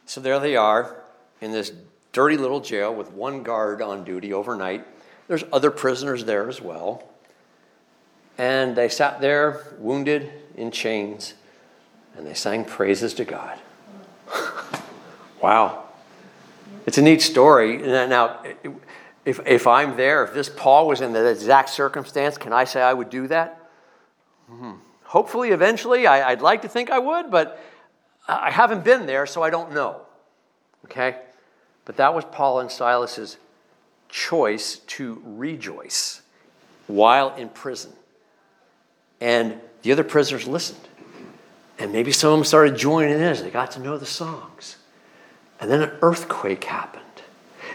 So 0.05 0.21
there 0.21 0.39
they 0.39 0.55
are 0.55 1.03
in 1.41 1.51
this 1.51 1.71
dirty 2.11 2.37
little 2.37 2.59
jail 2.59 2.93
with 2.93 3.11
one 3.11 3.41
guard 3.41 3.81
on 3.81 4.03
duty 4.03 4.31
overnight. 4.31 4.85
There's 5.27 5.43
other 5.51 5.71
prisoners 5.71 6.23
there 6.23 6.47
as 6.47 6.61
well. 6.61 7.03
And 8.37 8.75
they 8.75 8.89
sat 8.89 9.19
there, 9.19 9.75
wounded 9.79 10.31
in 10.55 10.71
chains, 10.71 11.33
and 12.15 12.25
they 12.25 12.33
sang 12.33 12.65
praises 12.65 13.13
to 13.15 13.25
God. 13.25 13.57
wow. 15.41 15.85
It's 16.85 16.97
a 16.97 17.01
neat 17.01 17.21
story. 17.21 17.77
Now, 17.77 18.43
if, 19.25 19.39
if 19.45 19.67
I'm 19.67 19.97
there, 19.97 20.23
if 20.23 20.33
this 20.33 20.49
Paul 20.49 20.87
was 20.87 21.01
in 21.01 21.13
that 21.13 21.29
exact 21.29 21.69
circumstance, 21.69 22.37
can 22.37 22.53
I 22.53 22.63
say 22.63 22.81
I 22.81 22.93
would 22.93 23.09
do 23.09 23.27
that? 23.27 23.69
Hmm. 24.49 24.73
Hopefully, 25.03 25.49
eventually, 25.49 26.07
I, 26.07 26.31
I'd 26.31 26.41
like 26.41 26.61
to 26.61 26.69
think 26.69 26.89
I 26.89 26.99
would, 26.99 27.31
but 27.31 27.61
I 28.27 28.51
haven't 28.51 28.83
been 28.83 29.05
there, 29.05 29.25
so 29.25 29.41
I 29.41 29.49
don't 29.49 29.73
know. 29.73 30.01
Okay? 30.85 31.17
But 31.85 31.97
that 31.97 32.13
was 32.13 32.25
Paul 32.25 32.59
and 32.59 32.69
Silas's 32.69 33.37
choice 34.09 34.77
to 34.87 35.21
rejoice 35.25 36.21
while 36.87 37.35
in 37.35 37.49
prison. 37.49 37.93
And 39.19 39.59
the 39.81 39.91
other 39.91 40.03
prisoners 40.03 40.47
listened. 40.47 40.87
And 41.79 41.91
maybe 41.91 42.11
some 42.11 42.33
of 42.33 42.39
them 42.39 42.45
started 42.45 42.75
joining 42.75 43.13
in 43.13 43.21
as 43.21 43.41
they 43.41 43.49
got 43.49 43.71
to 43.71 43.79
know 43.79 43.97
the 43.97 44.05
songs. 44.05 44.77
And 45.59 45.69
then 45.69 45.81
an 45.81 45.91
earthquake 46.01 46.63
happened. 46.63 47.03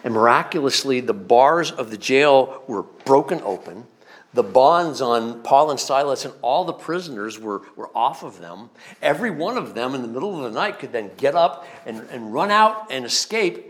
And 0.05 0.15
miraculously, 0.15 1.01
the 1.01 1.15
bars 1.15 1.71
of 1.71 1.91
the 1.91 1.97
jail 1.97 2.63
were 2.67 2.83
broken 2.83 3.41
open. 3.43 3.87
The 4.35 4.43
bonds 4.43 5.01
on 5.01 5.43
Paul 5.43 5.71
and 5.71 5.79
Silas 5.79 6.25
and 6.25 6.33
all 6.41 6.65
the 6.65 6.73
prisoners 6.73 7.39
were, 7.39 7.63
were 7.77 7.91
off 7.95 8.23
of 8.23 8.41
them. 8.41 8.71
Every 9.03 9.31
one 9.31 9.59
of 9.59 9.75
them 9.75 9.95
in 9.95 10.03
the 10.03 10.09
middle 10.09 10.37
of 10.37 10.51
the 10.51 10.59
night 10.59 10.79
could 10.79 10.91
then 10.91 11.11
get 11.17 11.35
up 11.35 11.67
and, 11.85 12.09
and 12.11 12.33
run 12.33 12.51
out 12.51 12.91
and 12.91 13.05
escape. 13.05 13.67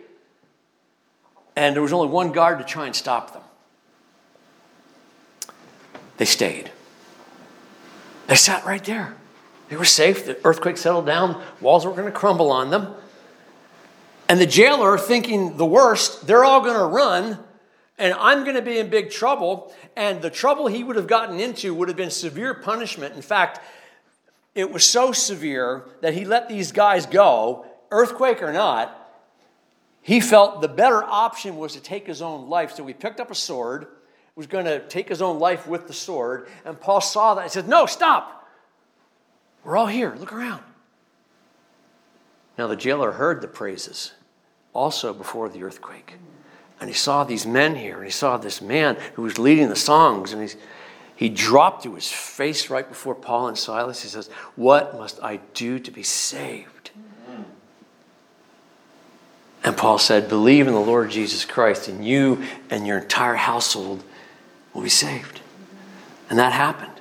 And 1.57 1.75
there 1.75 1.83
was 1.83 1.93
only 1.93 2.09
one 2.09 2.33
guard 2.33 2.59
to 2.59 2.65
try 2.65 2.87
and 2.87 2.95
stop 2.95 3.33
them. 3.33 3.43
They 6.17 6.25
stayed. 6.25 6.71
They 8.33 8.37
sat 8.37 8.65
right 8.65 8.83
there. 8.83 9.15
They 9.69 9.77
were 9.77 9.85
safe. 9.85 10.25
The 10.25 10.39
earthquake 10.43 10.79
settled 10.79 11.05
down. 11.05 11.45
Walls 11.61 11.85
weren't 11.85 11.99
going 11.99 12.11
to 12.11 12.19
crumble 12.19 12.51
on 12.51 12.71
them. 12.71 12.95
And 14.27 14.41
the 14.41 14.47
jailer, 14.47 14.97
thinking 14.97 15.59
the 15.59 15.67
worst, 15.67 16.27
they're 16.27 16.43
all 16.43 16.63
going 16.63 16.79
to 16.79 16.87
run, 16.87 17.39
and 17.99 18.15
I'm 18.15 18.45
going 18.45 18.57
to 18.57 18.63
be 18.63 18.79
in 18.79 18.89
big 18.89 19.11
trouble. 19.11 19.75
And 19.97 20.23
the 20.23 20.31
trouble 20.31 20.67
he 20.67 20.83
would 20.83 20.97
have 20.97 21.07
gotten 21.07 21.41
into 21.41 21.75
would 21.75 21.89
have 21.89 21.97
been 21.99 22.09
severe 22.09 22.55
punishment. 22.55 23.15
In 23.15 23.21
fact, 23.21 23.61
it 24.55 24.73
was 24.73 24.89
so 24.89 25.13
severe 25.13 25.85
that 26.01 26.15
he 26.15 26.25
let 26.25 26.49
these 26.49 26.73
guys 26.73 27.05
go, 27.05 27.67
earthquake 27.91 28.43
or 28.43 28.51
not. 28.51 28.99
He 30.01 30.21
felt 30.21 30.63
the 30.63 30.69
better 30.69 31.05
option 31.05 31.59
was 31.59 31.75
to 31.75 31.81
take 31.81 32.07
his 32.07 32.23
own 32.23 32.49
life. 32.49 32.73
So 32.73 32.87
he 32.87 32.95
picked 32.95 33.21
up 33.21 33.31
a 33.31 33.35
sword 33.35 33.89
was 34.35 34.47
going 34.47 34.65
to 34.65 34.81
take 34.89 35.09
his 35.09 35.21
own 35.21 35.39
life 35.39 35.67
with 35.67 35.87
the 35.87 35.93
sword. 35.93 36.49
And 36.65 36.81
Paul 36.81 37.01
saw 37.01 37.35
that 37.35 37.43
and 37.43 37.51
said, 37.51 37.69
No, 37.69 37.87
stop. 37.87 38.49
We're 39.65 39.77
all 39.77 39.87
here. 39.87 40.15
Look 40.19 40.33
around. 40.33 40.63
Now, 42.59 42.67
the 42.67 42.77
jailer 42.77 43.13
heard 43.13 43.41
the 43.41 43.49
praises 43.49 44.13
also 44.73 45.13
before 45.13 45.49
the 45.49 45.63
earthquake. 45.63 46.15
And 46.81 46.89
he 46.89 46.95
saw 46.95 47.25
these 47.25 47.47
men 47.47 47.77
here, 47.77 47.97
and 47.97 48.05
he 48.05 48.11
saw 48.11 48.37
this 48.37 48.61
man 48.61 48.97
who 49.15 49.23
was 49.23 49.39
leading 49.39 49.69
the 49.69 49.77
songs, 49.77 50.33
and 50.33 50.43
he's, 50.43 50.57
he 51.15 51.29
dropped 51.29 51.85
to 51.85 51.95
his 51.95 52.11
face 52.11 52.71
right 52.71 52.89
before 52.89 53.15
Paul 53.15 53.49
and 53.49 53.57
Silas. 53.57 54.03
He 54.03 54.09
says, 54.09 54.29
What 54.57 54.99
must 54.99 55.23
I 55.23 55.37
do 55.55 55.79
to 55.79 55.91
be 55.91 56.03
saved? 56.03 56.91
And 59.65 59.77
Paul 59.77 59.99
said, 59.99 60.29
Believe 60.29 60.67
in 60.67 60.75
the 60.75 60.81
Lord 60.81 61.11
Jesus 61.11 61.45
Christ, 61.45 61.87
and 61.87 62.05
you 62.05 62.43
and 62.69 62.87
your 62.87 62.99
entire 62.99 63.37
household 63.37 64.03
will 64.73 64.83
be 64.83 64.89
saved. 64.89 65.41
And 66.31 66.39
that 66.39 66.53
happened. 66.53 66.93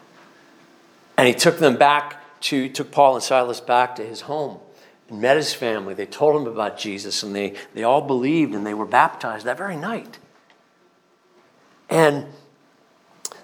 And 1.17 1.27
he 1.27 1.33
took 1.33 1.57
them 1.57 1.77
back 1.77 2.17
to, 2.41 2.67
took 2.69 2.91
Paul 2.91 3.15
and 3.15 3.23
Silas 3.23 3.61
back 3.61 3.95
to 3.97 4.03
his 4.03 4.21
home 4.21 4.59
and 5.09 5.21
met 5.21 5.37
his 5.37 5.53
family. 5.53 5.93
They 5.93 6.05
told 6.05 6.41
him 6.41 6.51
about 6.51 6.77
Jesus 6.77 7.23
and 7.23 7.35
they, 7.35 7.55
they 7.73 7.83
all 7.83 8.01
believed 8.01 8.53
and 8.53 8.65
they 8.65 8.73
were 8.73 8.85
baptized 8.85 9.45
that 9.45 9.57
very 9.57 9.77
night. 9.77 10.17
And 11.89 12.25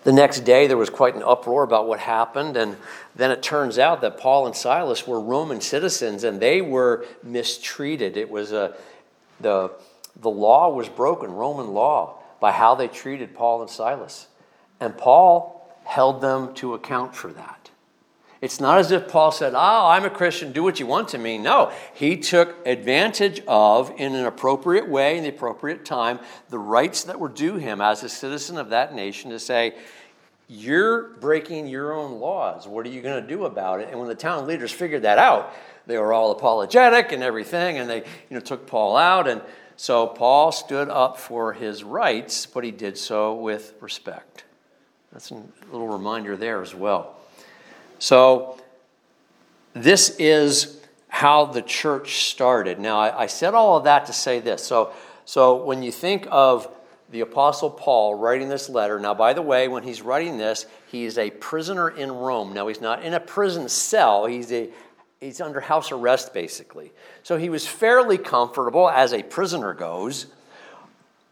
the 0.04 0.14
next 0.14 0.42
day, 0.42 0.68
there 0.68 0.78
was 0.78 0.90
quite 0.90 1.16
an 1.16 1.24
uproar 1.24 1.64
about 1.64 1.88
what 1.88 2.00
happened. 2.00 2.56
And 2.56 2.78
then 3.16 3.30
it 3.30 3.44
turns 3.44 3.78
out 3.78 4.02
that 4.02 4.18
Paul 4.18 4.48
and 4.48 4.56
Silas 4.56 5.06
were 5.06 5.20
Roman 5.20 5.60
citizens 5.60 6.24
and 6.24 6.40
they 6.40 6.62
were 6.62 7.06
mistreated. 7.24 8.16
It 8.16 8.30
was 8.30 8.54
a, 8.54 8.76
the, 9.42 9.72
the 10.22 10.30
law 10.30 10.74
was 10.74 10.90
broken, 10.90 11.32
Roman 11.32 11.74
law 11.74 12.18
by 12.40 12.52
how 12.52 12.76
they 12.76 12.88
treated 12.88 13.34
Paul 13.34 13.62
and 13.62 13.70
Silas. 13.70 14.28
And 14.80 14.98
Paul 14.98 15.70
held 15.86 16.22
them 16.22 16.54
to 16.56 16.74
account 16.74 17.16
for 17.16 17.32
that. 17.34 17.70
It's 18.40 18.60
not 18.60 18.78
as 18.78 18.92
if 18.92 19.08
Paul 19.08 19.32
said, 19.32 19.54
Oh, 19.56 19.88
I'm 19.88 20.06
a 20.06 20.10
Christian, 20.10 20.52
do 20.52 20.62
what 20.62 20.80
you 20.80 20.86
want 20.86 21.10
to 21.10 21.18
me. 21.18 21.38
No, 21.38 21.72
he 21.94 22.18
took 22.18 22.56
advantage 22.68 23.42
of, 23.48 23.92
in 23.98 24.14
an 24.14 24.26
appropriate 24.26 24.88
way, 24.88 25.18
in 25.18 25.24
the 25.24 25.30
appropriate 25.30 25.86
time, 25.86 26.20
the 26.50 26.60
rights 26.60 27.06
that 27.06 27.20
were 27.20 27.30
due 27.30 27.56
him 27.56 27.82
as 27.82 28.04
a 28.04 28.10
citizen 28.10 28.58
of 28.58 28.70
that 28.70 28.94
nation 28.94 29.32
to 29.32 29.40
say, 29.40 29.76
You're 30.48 31.14
breaking 31.16 31.68
your 31.68 31.94
own 31.94 32.20
laws. 32.20 32.68
What 32.68 32.86
are 32.86 32.90
you 32.90 33.02
going 33.02 33.22
to 33.22 33.28
do 33.28 33.46
about 33.46 33.80
it? 33.82 33.90
And 33.90 34.00
when 34.00 34.08
the 34.08 34.16
town 34.16 34.46
leaders 34.46 34.72
figured 34.72 35.02
that 35.02 35.18
out, 35.18 35.54
they 35.88 35.98
were 35.98 36.14
all 36.14 36.32
apologetic 36.32 37.12
and 37.12 37.24
everything, 37.24 37.80
and 37.80 37.90
they 37.90 37.98
you 37.98 38.36
know, 38.36 38.40
took 38.40 38.68
Paul 38.68 38.98
out. 38.98 39.28
And 39.28 39.42
so 39.78 40.08
Paul 40.08 40.52
stood 40.52 40.90
up 40.90 41.20
for 41.20 41.54
his 41.54 41.84
rights, 41.84 42.48
but 42.48 42.64
he 42.64 42.72
did 42.72 42.98
so 42.98 43.36
with 43.36 43.76
respect. 43.80 44.44
That's 45.14 45.30
a 45.30 45.42
little 45.72 45.88
reminder 45.88 46.36
there 46.36 46.64
as 46.64 46.74
well. 46.74 47.16
So, 48.00 48.60
this 49.74 50.16
is 50.18 50.82
how 51.08 51.46
the 51.46 51.62
church 51.62 52.26
started. 52.26 52.80
Now, 52.80 53.00
I, 53.00 53.24
I, 53.24 53.26
said 53.28 53.54
all 53.54 53.78
of 53.78 53.84
that 53.84 54.08
to 54.08 54.14
say 54.14 54.40
this. 54.40 54.64
So, 54.64 54.94
so, 55.26 55.64
when 55.64 55.84
you 55.84 55.92
think 55.92 56.28
of 56.32 56.68
the 57.12 57.22
Apostle 57.22 57.70
Paul 57.70 58.16
writing 58.16 58.50
this 58.50 58.70
letter, 58.70 59.00
now, 59.00 59.14
by 59.14 59.34
the 59.34 59.42
way, 59.44 59.68
when 59.68 59.84
he's 59.84 60.02
writing 60.02 60.38
this, 60.38 60.66
he 60.92 61.06
is 61.06 61.20
a 61.20 61.30
prisoner 61.30 61.90
in 61.90 62.12
Rome. 62.12 62.54
Now, 62.54 62.68
he's 62.68 62.82
not 62.82 63.04
in 63.04 63.14
a 63.14 63.20
prison 63.20 63.70
cell, 63.70 64.26
he's 64.26 64.52
a 64.52 64.70
he's 65.20 65.42
under 65.42 65.60
house 65.60 65.92
arrest 65.92 66.34
basically. 66.34 66.92
So 67.24 67.38
he 67.38 67.50
was 67.50 67.68
fairly 67.68 68.18
comfortable 68.18 68.90
as 68.90 69.14
a 69.14 69.24
prisoner 69.24 69.74
goes, 69.74 70.28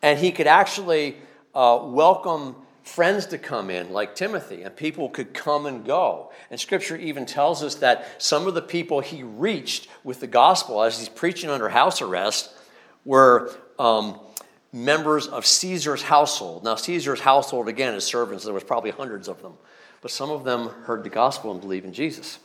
and 0.02 0.20
he 0.20 0.32
could 0.32 0.48
actually 0.48 1.18
uh, 1.54 1.80
welcome 1.84 2.56
friends 2.84 3.26
to 3.28 3.38
come 3.38 3.70
in, 3.70 3.92
like 3.92 4.16
Timothy, 4.16 4.62
and 4.62 4.76
people 4.76 5.10
could 5.10 5.34
come 5.34 5.66
and 5.66 5.84
go. 5.86 6.32
And 6.52 6.60
scripture 6.60 6.96
even 6.96 7.26
tells 7.26 7.64
us 7.64 7.76
that 7.76 8.22
some 8.22 8.48
of 8.48 8.54
the 8.54 8.62
people 8.62 9.00
he 9.00 9.24
reached 9.24 9.88
with 10.04 10.20
the 10.20 10.28
gospel 10.28 10.84
as 10.84 11.00
he's 11.00 11.10
preaching 11.10 11.50
under 11.50 11.70
house 11.70 12.02
arrest 12.02 12.54
were. 13.04 13.52
Um, 13.78 14.20
members 14.76 15.28
of 15.28 15.46
Caesar's 15.46 16.02
household. 16.02 16.66
Now, 16.66 16.76
Caesar's 16.76 17.22
household, 17.22 17.70
again, 17.70 17.96
is 17.96 18.04
servants. 18.04 18.44
There 18.44 18.54
was 18.54 18.64
probably 18.64 18.92
hundreds 18.92 19.30
of 19.30 19.42
them. 19.42 19.54
But 20.02 20.12
some 20.12 20.30
of 20.30 20.44
them 20.44 20.68
heard 20.84 21.04
the 21.04 21.10
gospel 21.10 21.52
and 21.52 21.62
believed 21.62 21.86
in 21.86 21.94
Jesus. 21.94 22.40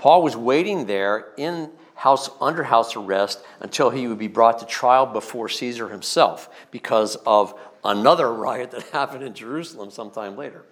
Paul 0.00 0.22
was 0.22 0.34
waiting 0.34 0.86
there 0.86 1.26
in 1.36 1.70
house 1.94 2.30
under 2.40 2.62
house 2.62 2.96
arrest 2.96 3.44
until 3.60 3.90
he 3.90 4.08
would 4.08 4.16
be 4.16 4.28
brought 4.28 4.60
to 4.60 4.64
trial 4.64 5.04
before 5.04 5.46
Caesar 5.50 5.90
himself 5.90 6.48
because 6.70 7.16
of 7.26 7.52
another 7.84 8.32
riot 8.32 8.70
that 8.70 8.82
happened 8.84 9.22
in 9.22 9.34
Jerusalem 9.34 9.90
sometime 9.90 10.38
later. 10.38 10.64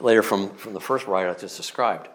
Later 0.00 0.22
from, 0.22 0.50
from 0.50 0.74
the 0.74 0.80
first 0.80 1.06
riot 1.06 1.34
I 1.34 1.40
just 1.40 1.56
described. 1.56 2.10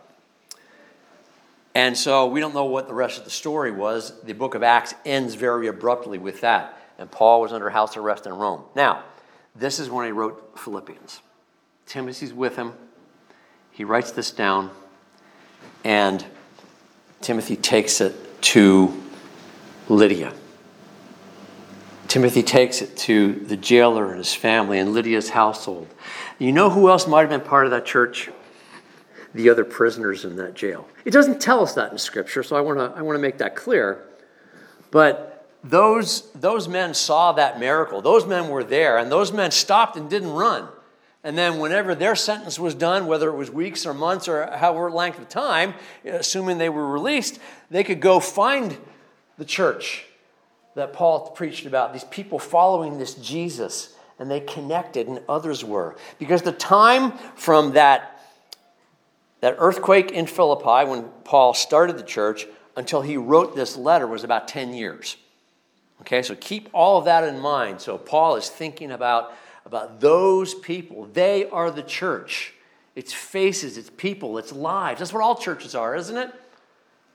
And 1.74 1.98
so 1.98 2.28
we 2.28 2.40
don't 2.40 2.54
know 2.54 2.66
what 2.66 2.88
the 2.88 2.94
rest 2.94 3.18
of 3.18 3.24
the 3.24 3.32
story 3.32 3.72
was. 3.72 4.14
The 4.22 4.34
book 4.34 4.54
of 4.54 4.62
Acts 4.62 4.94
ends 5.08 5.34
very 5.34 5.66
abruptly 5.66 6.20
with 6.20 6.42
that. 6.42 6.78
And 7.00 7.10
Paul 7.10 7.42
was 7.42 7.52
under 7.52 7.72
house 7.72 7.98
arrest 7.98 8.28
in 8.28 8.34
Rome. 8.34 8.62
Now, 8.76 9.02
this 9.56 9.80
is 9.80 9.90
when 9.90 10.06
he 10.06 10.12
wrote 10.12 10.60
Philippians. 10.60 11.22
Timothy's 11.88 12.32
with 12.32 12.58
him. 12.58 12.74
He 13.72 13.84
writes 13.84 14.12
this 14.12 14.30
down. 14.30 14.70
And 15.84 16.26
Timothy 17.22 17.56
takes 17.56 18.02
it 18.02 18.42
to 18.44 19.04
Lydia. 19.90 20.34
Timothy 22.08 22.44
takes 22.44 22.82
it 22.82 22.96
to 22.98 23.34
the 23.34 23.58
jailer 23.58 24.10
and 24.10 24.18
his 24.18 24.34
family 24.34 24.80
and 24.80 24.94
Lydia's 24.94 25.30
household. 25.30 25.88
You 26.40 26.52
know 26.52 26.70
who 26.70 26.90
else 26.90 27.08
might 27.08 27.22
have 27.22 27.30
been 27.30 27.42
part 27.42 27.66
of 27.66 27.72
that 27.72 27.86
church? 27.86 28.30
The 29.34 29.50
other 29.50 29.66
prisoners 29.66 30.24
in 30.24 30.38
that 30.38 30.54
jail. 30.54 30.88
It 31.04 31.12
doesn't 31.12 31.42
tell 31.42 31.62
us 31.62 31.74
that 31.74 31.92
in 31.92 31.98
Scripture, 31.98 32.42
so 32.42 32.56
I 32.56 32.62
want 32.62 32.80
to 32.80 32.98
I 32.98 33.02
want 33.02 33.18
to 33.18 33.22
make 33.22 33.40
that 33.40 33.56
clear. 33.56 34.06
But 34.92 35.36
those, 35.62 36.32
those 36.34 36.68
men 36.68 36.94
saw 36.94 37.32
that 37.34 37.60
miracle. 37.60 38.02
Those 38.02 38.26
men 38.26 38.50
were 38.50 38.64
there, 38.64 38.98
and 38.98 39.12
those 39.12 39.34
men 39.34 39.52
stopped 39.52 39.98
and 39.98 40.10
didn't 40.10 40.32
run. 40.32 40.68
And 41.26 41.36
then, 41.36 41.58
whenever 41.58 41.96
their 41.96 42.16
sentence 42.16 42.60
was 42.60 42.76
done, 42.76 43.08
whether 43.08 43.30
it 43.30 43.36
was 43.36 43.50
weeks 43.50 43.88
or 43.88 43.96
months 43.96 44.28
or 44.28 44.46
however 44.46 44.92
length 44.92 45.18
of 45.18 45.28
time, 45.28 45.74
assuming 46.06 46.60
they 46.60 46.70
were 46.70 46.88
released, 46.88 47.40
they 47.72 47.84
could 47.84 48.00
go 48.00 48.20
find 48.20 48.78
the 49.40 49.44
church 49.44 50.06
that 50.76 50.94
Paul 50.94 51.32
preached 51.32 51.66
about, 51.66 51.94
these 51.94 52.04
people 52.04 52.38
following 52.38 53.00
this 53.00 53.16
Jesus, 53.16 53.96
and 54.20 54.30
they 54.30 54.40
connected, 54.40 55.08
and 55.08 55.20
others 55.28 55.66
were. 55.66 55.96
Because 56.20 56.44
the 56.44 56.52
time 56.52 57.14
from 57.36 57.74
that, 57.74 58.22
that 59.42 59.56
earthquake 59.58 60.12
in 60.12 60.28
Philippi, 60.28 60.88
when 60.88 61.06
Paul 61.24 61.56
started 61.56 61.98
the 61.98 62.04
church, 62.04 62.46
until 62.78 63.02
he 63.02 63.18
wrote 63.18 63.56
this 63.56 63.76
letter 63.76 64.06
was 64.06 64.24
about 64.24 64.48
10 64.48 64.76
years. 64.76 65.18
Okay, 66.02 66.22
so 66.22 66.36
keep 66.36 66.70
all 66.72 67.00
of 67.00 67.06
that 67.06 67.24
in 67.24 67.40
mind. 67.40 67.82
So 67.82 67.98
Paul 67.98 68.36
is 68.36 68.48
thinking 68.48 68.92
about, 68.92 69.34
about 69.66 70.00
those 70.00 70.54
people. 70.54 71.10
They 71.14 71.50
are 71.50 71.72
the 71.72 71.84
church. 71.84 72.54
It's 72.96 73.12
faces, 73.12 73.78
it's 73.78 73.90
people, 73.90 74.38
it's 74.38 74.54
lives. 74.54 75.00
That's 75.00 75.12
what 75.12 75.22
all 75.22 75.36
churches 75.36 75.76
are, 75.76 75.96
isn't 75.96 76.16
it? 76.16 76.34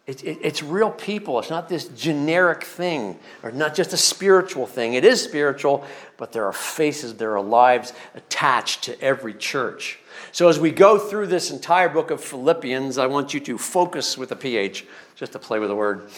It, 0.07 0.25
it, 0.25 0.39
it's 0.43 0.63
real 0.63 0.91
people. 0.91 1.39
It's 1.39 1.51
not 1.51 1.69
this 1.69 1.87
generic 1.89 2.65
thing 2.65 3.19
or 3.43 3.53
not 3.53 3.75
just 3.75 3.93
a 3.93 3.97
spiritual 3.97 4.67
thing. 4.67 4.95
It 4.95 5.05
is 5.05 5.23
spiritual, 5.23 5.85
but 6.17 6.33
there 6.33 6.45
are 6.47 6.53
faces, 6.53 7.15
there 7.15 7.37
are 7.37 7.41
lives 7.43 7.93
attached 8.15 8.85
to 8.85 9.01
every 9.01 9.33
church. 9.33 9.99
So 10.33 10.49
as 10.49 10.59
we 10.59 10.71
go 10.71 10.99
through 10.99 11.29
this 11.29 11.51
entire 11.51 11.89
book 11.89 12.11
of 12.11 12.23
Philippians, 12.23 12.99
I 12.99 13.07
want 13.07 13.33
you 13.33 13.41
to 13.41 13.57
focus 13.57 14.19
with 14.19 14.33
a 14.33 14.37
PH, 14.37 14.85
just 15.17 15.33
to 15.33 15.39
play 15.39 15.59
with 15.59 15.69
the 15.69 15.77
word. 15.77 16.11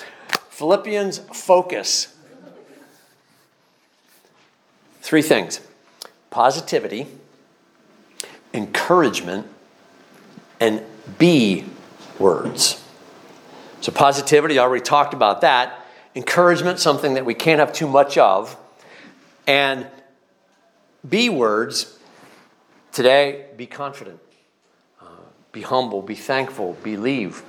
Philippians, 0.51 1.19
focus. 1.19 2.17
Three 5.03 5.23
things 5.23 5.61
positivity, 6.33 7.07
encouragement, 8.53 9.47
and 10.59 10.83
be 11.19 11.65
words. 12.19 12.83
So, 13.83 13.93
positivity, 13.93 14.59
I 14.59 14.62
already 14.62 14.83
talked 14.83 15.12
about 15.15 15.43
that. 15.43 15.87
Encouragement, 16.15 16.79
something 16.79 17.15
that 17.15 17.25
we 17.25 17.35
can't 17.35 17.61
have 17.61 17.73
too 17.73 17.87
much 17.87 18.17
of. 18.17 18.57
And 19.47 19.87
be 21.09 21.29
words, 21.29 21.99
today, 22.93 23.47
be 23.57 23.67
confident, 23.67 24.21
uh, 25.01 25.07
be 25.51 25.62
humble, 25.62 26.01
be 26.01 26.15
thankful, 26.15 26.77
believe. 26.83 27.43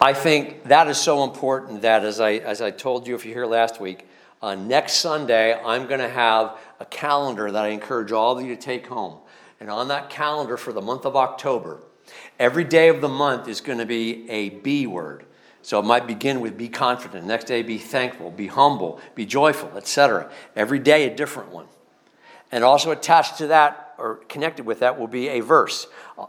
I 0.00 0.12
think 0.12 0.64
that 0.64 0.88
is 0.88 0.98
so 0.98 1.24
important 1.24 1.82
that, 1.82 2.04
as 2.04 2.20
I, 2.20 2.32
as 2.32 2.60
I 2.60 2.70
told 2.70 3.06
you 3.06 3.14
if 3.14 3.24
you're 3.24 3.34
here 3.34 3.46
last 3.46 3.80
week, 3.80 4.07
uh, 4.40 4.54
next 4.54 4.94
Sunday, 4.94 5.54
I'm 5.54 5.86
going 5.86 6.00
to 6.00 6.08
have 6.08 6.58
a 6.80 6.84
calendar 6.84 7.50
that 7.50 7.64
I 7.64 7.68
encourage 7.68 8.12
all 8.12 8.38
of 8.38 8.44
you 8.44 8.54
to 8.54 8.60
take 8.60 8.86
home. 8.86 9.18
And 9.60 9.70
on 9.70 9.88
that 9.88 10.10
calendar 10.10 10.56
for 10.56 10.72
the 10.72 10.80
month 10.80 11.04
of 11.04 11.16
October, 11.16 11.80
every 12.38 12.64
day 12.64 12.88
of 12.88 13.00
the 13.00 13.08
month 13.08 13.48
is 13.48 13.60
going 13.60 13.78
to 13.78 13.86
be 13.86 14.28
a 14.30 14.50
B 14.50 14.86
word. 14.86 15.24
So 15.62 15.80
it 15.80 15.84
might 15.84 16.06
begin 16.06 16.40
with 16.40 16.56
be 16.56 16.68
confident. 16.68 17.26
Next 17.26 17.44
day, 17.44 17.62
be 17.62 17.78
thankful, 17.78 18.30
be 18.30 18.46
humble, 18.46 19.00
be 19.14 19.26
joyful, 19.26 19.76
etc. 19.76 20.30
Every 20.54 20.78
day, 20.78 21.04
a 21.04 21.14
different 21.14 21.50
one. 21.50 21.66
And 22.50 22.64
also 22.64 22.90
attached 22.92 23.38
to 23.38 23.48
that, 23.48 23.94
or 23.98 24.16
connected 24.28 24.64
with 24.64 24.80
that, 24.80 24.98
will 24.98 25.08
be 25.08 25.28
a 25.28 25.40
verse. 25.40 25.86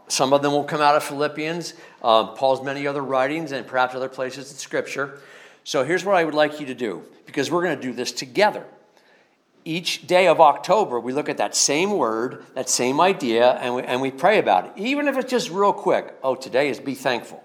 Some 0.08 0.32
of 0.32 0.42
them 0.42 0.52
will 0.52 0.64
come 0.64 0.80
out 0.80 0.96
of 0.96 1.04
Philippians, 1.04 1.74
uh, 2.02 2.26
Paul's 2.26 2.62
many 2.62 2.86
other 2.86 3.02
writings, 3.02 3.52
and 3.52 3.66
perhaps 3.66 3.94
other 3.94 4.08
places 4.08 4.50
in 4.50 4.58
Scripture. 4.58 5.20
So 5.64 5.84
here's 5.84 6.04
what 6.04 6.16
I 6.16 6.24
would 6.24 6.34
like 6.34 6.60
you 6.60 6.66
to 6.66 6.74
do, 6.74 7.02
because 7.26 7.50
we're 7.50 7.62
going 7.62 7.76
to 7.76 7.82
do 7.82 7.92
this 7.92 8.12
together. 8.12 8.64
Each 9.64 10.06
day 10.06 10.26
of 10.26 10.40
October, 10.40 10.98
we 10.98 11.12
look 11.12 11.28
at 11.28 11.36
that 11.36 11.54
same 11.54 11.92
word, 11.92 12.44
that 12.54 12.70
same 12.70 13.00
idea, 13.00 13.50
and 13.52 13.74
we, 13.74 13.82
and 13.82 14.00
we 14.00 14.10
pray 14.10 14.38
about 14.38 14.66
it. 14.66 14.72
Even 14.76 15.06
if 15.06 15.16
it's 15.18 15.30
just 15.30 15.50
real 15.50 15.72
quick. 15.72 16.14
Oh, 16.22 16.34
today 16.34 16.70
is 16.70 16.80
be 16.80 16.94
thankful. 16.94 17.44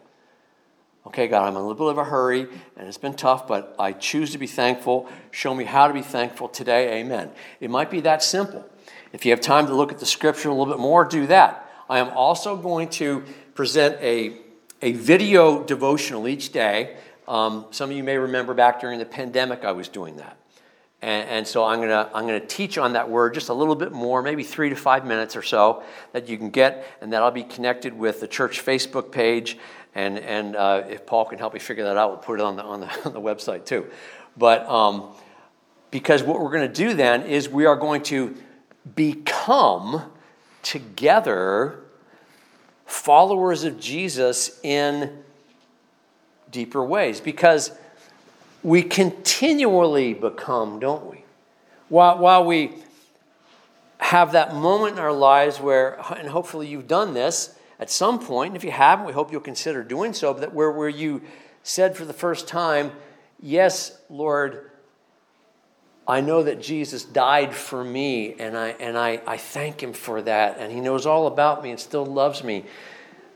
Okay, 1.08 1.28
God, 1.28 1.44
I'm 1.44 1.52
in 1.52 1.58
a 1.58 1.68
little 1.68 1.76
bit 1.76 1.92
of 1.92 1.98
a 2.00 2.10
hurry 2.10 2.48
and 2.76 2.88
it's 2.88 2.98
been 2.98 3.14
tough, 3.14 3.48
but 3.48 3.76
I 3.78 3.92
choose 3.92 4.32
to 4.32 4.40
be 4.40 4.48
thankful. 4.48 5.08
Show 5.30 5.54
me 5.54 5.64
how 5.64 5.88
to 5.88 5.94
be 5.94 6.02
thankful 6.02 6.48
today. 6.48 7.00
Amen. 7.00 7.30
It 7.60 7.70
might 7.70 7.92
be 7.92 8.02
that 8.02 8.24
simple. 8.24 8.66
If 9.14 9.24
you 9.24 9.32
have 9.32 9.40
time 9.40 9.68
to 9.68 9.76
look 9.76 9.92
at 9.92 10.00
the 10.00 10.06
scripture 10.06 10.50
a 10.50 10.54
little 10.54 10.74
bit 10.74 10.82
more, 10.82 11.06
do 11.06 11.28
that. 11.28 11.72
I 11.88 12.00
am 12.00 12.10
also 12.10 12.58
going 12.58 12.90
to 12.90 13.24
present 13.54 14.02
a, 14.02 14.38
a 14.82 14.94
video 14.94 15.64
devotional 15.64 16.28
each 16.28 16.52
day. 16.52 16.98
Um, 17.28 17.66
some 17.72 17.90
of 17.90 17.96
you 17.96 18.04
may 18.04 18.18
remember 18.18 18.54
back 18.54 18.80
during 18.80 19.00
the 19.00 19.06
pandemic, 19.06 19.64
I 19.66 19.72
was 19.72 19.88
doing 19.88 20.18
that. 20.18 20.38
And, 21.02 21.30
and 21.30 21.48
so 21.48 21.64
I'm 21.66 21.80
going 21.80 21.90
to 21.90 22.10
I'm 22.14 22.28
to 22.28 22.40
teach 22.40 22.78
on 22.78 22.94
that 22.94 23.10
word 23.10 23.34
just 23.34 23.50
a 23.50 23.54
little 23.54 23.76
bit 23.76 23.92
more, 23.92 24.22
maybe 24.22 24.44
three 24.44 24.70
to 24.70 24.76
five 24.76 25.06
minutes 25.06 25.36
or 25.36 25.44
so, 25.44 25.84
that 26.14 26.30
you 26.30 26.38
can 26.38 26.50
get, 26.50 26.88
and 27.02 27.14
that 27.14 27.22
I'll 27.22 27.32
be 27.32 27.44
connected 27.44 27.98
with 27.98 28.22
the 28.22 28.28
church 28.28 28.66
Facebook 28.66 29.12
page 29.12 29.58
and, 29.96 30.20
and 30.20 30.58
uh, 30.58 30.84
if 30.90 31.06
Paul 31.06 31.24
can 31.26 31.40
help 31.40 31.54
me 31.54 31.60
figure 31.60 31.86
that 31.86 31.98
out, 31.98 32.10
we'll 32.10 32.20
put 32.20 32.40
it 32.40 32.44
on 32.44 32.58
the, 32.58 32.64
on 32.64 32.82
the, 32.82 32.88
on 33.06 33.14
the 33.14 33.22
website 33.22 33.66
too. 33.66 33.88
But 34.38 34.68
um, 34.68 35.14
because 35.90 36.22
what 36.22 36.42
we're 36.42 36.52
going 36.52 36.68
to 36.68 36.74
do 36.74 36.94
then 36.94 37.24
is 37.24 37.50
we 37.50 37.66
are 37.66 37.78
going 37.78 38.04
to 38.04 38.36
become 38.96 40.12
together 40.62 41.80
followers 42.86 43.64
of 43.64 43.80
Jesus 43.80 44.60
in 44.62 45.24
deeper 46.56 46.84
ways. 46.84 47.20
Because 47.20 47.72
we 48.64 48.82
continually 48.82 50.14
become, 50.14 50.80
don't 50.80 51.06
we? 51.12 51.24
While, 51.90 52.18
while 52.18 52.46
we 52.46 52.72
have 53.98 54.32
that 54.32 54.56
moment 54.56 54.94
in 54.94 55.00
our 55.00 55.14
lives 55.14 55.60
where, 55.60 56.00
and 56.18 56.30
hopefully 56.30 56.68
you've 56.68 56.88
done 56.88 57.14
this, 57.14 57.56
at 57.78 57.92
some 57.92 58.20
point, 58.20 58.56
if 58.56 58.64
you 58.64 58.72
haven't, 58.72 59.06
we 59.06 59.14
hope 59.14 59.32
you'll 59.32 59.42
consider 59.42 59.84
doing 59.84 60.14
so, 60.14 60.34
but 60.34 60.40
that 60.40 60.54
where, 60.54 60.72
where 60.72 60.90
you 60.90 61.22
said 61.62 61.96
for 61.96 62.06
the 62.06 62.14
first 62.14 62.48
time, 62.48 62.92
Yes, 63.42 64.00
Lord, 64.10 64.72
I 66.08 66.22
know 66.22 66.42
that 66.44 66.62
Jesus 66.62 67.04
died 67.04 67.54
for 67.54 67.84
me, 67.84 68.34
and, 68.40 68.58
I, 68.58 68.70
and 68.70 68.98
I, 68.98 69.22
I 69.28 69.36
thank 69.36 69.84
him 69.84 69.92
for 69.92 70.22
that, 70.22 70.58
and 70.58 70.72
he 70.72 70.80
knows 70.80 71.06
all 71.06 71.28
about 71.28 71.62
me 71.62 71.72
and 71.72 71.80
still 71.80 72.06
loves 72.06 72.44
me. 72.44 72.64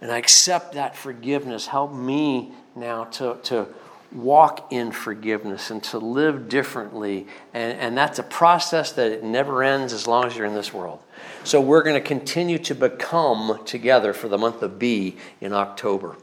And 0.02 0.10
I 0.10 0.18
accept 0.18 0.74
that 0.74 0.96
forgiveness. 0.96 1.68
Help 1.68 1.94
me 1.94 2.54
now 2.76 3.06
to, 3.06 3.38
to 3.44 3.68
walk 4.12 4.72
in 4.72 4.92
forgiveness 4.92 5.70
and 5.70 5.84
to 5.84 6.00
live 6.00 6.50
differently. 6.50 7.28
And, 7.54 7.78
and 7.80 7.98
that's 7.98 8.20
a 8.20 8.24
process 8.24 8.92
that 8.94 9.12
it 9.12 9.24
never 9.24 9.64
ends 9.64 9.94
as 9.94 10.08
long 10.08 10.26
as 10.26 10.36
you're 10.36 10.46
in 10.46 10.56
this 10.56 10.74
world. 10.74 11.00
So 11.44 11.62
we're 11.62 11.84
going 11.84 12.02
to 12.02 12.08
continue 12.08 12.58
to 12.60 12.76
become 12.76 13.60
together 13.66 14.14
for 14.14 14.28
the 14.28 14.38
month 14.38 14.62
of 14.62 14.80
B 14.80 15.18
in 15.42 15.54
October. 15.54 16.16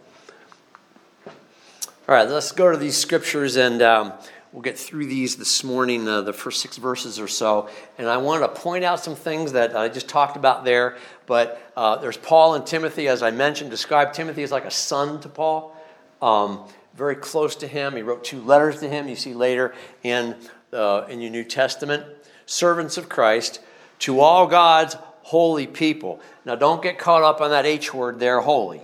All 2.08 2.14
right, 2.14 2.28
let's 2.28 2.52
go 2.52 2.70
to 2.70 2.76
these 2.76 2.96
scriptures 2.96 3.56
and 3.56 3.82
um, 3.82 4.12
we'll 4.52 4.62
get 4.62 4.78
through 4.78 5.06
these 5.06 5.36
this 5.36 5.62
morning, 5.62 6.08
uh, 6.08 6.22
the 6.22 6.32
first 6.32 6.60
six 6.60 6.76
verses 6.76 7.18
or 7.18 7.28
so. 7.28 7.68
And 7.98 8.08
I 8.08 8.16
want 8.16 8.42
to 8.42 8.60
point 8.60 8.84
out 8.84 9.00
some 9.00 9.14
things 9.14 9.52
that 9.52 9.76
I 9.76 9.88
just 9.88 10.08
talked 10.08 10.36
about 10.36 10.64
there. 10.64 10.96
But 11.26 11.60
uh, 11.76 11.96
there's 11.96 12.16
Paul 12.16 12.54
and 12.54 12.66
Timothy, 12.66 13.08
as 13.08 13.22
I 13.22 13.32
mentioned, 13.32 13.70
described 13.70 14.14
Timothy 14.14 14.42
as 14.42 14.52
like 14.52 14.64
a 14.64 14.70
son 14.70 15.20
to 15.20 15.28
Paul, 15.28 15.75
um, 16.22 16.64
very 16.94 17.16
close 17.16 17.56
to 17.56 17.66
him. 17.66 17.94
He 17.96 18.02
wrote 18.02 18.24
two 18.24 18.40
letters 18.40 18.80
to 18.80 18.88
him, 18.88 19.08
you 19.08 19.16
see 19.16 19.34
later 19.34 19.74
in, 20.02 20.36
uh, 20.72 21.06
in 21.08 21.20
your 21.20 21.30
New 21.30 21.44
Testament. 21.44 22.04
Servants 22.46 22.96
of 22.96 23.08
Christ 23.08 23.60
to 24.00 24.20
all 24.20 24.46
God's 24.46 24.96
holy 25.22 25.66
people. 25.66 26.20
Now, 26.44 26.54
don't 26.54 26.82
get 26.82 26.98
caught 26.98 27.22
up 27.22 27.40
on 27.40 27.50
that 27.50 27.66
H 27.66 27.92
word 27.92 28.20
there, 28.20 28.40
holy. 28.40 28.80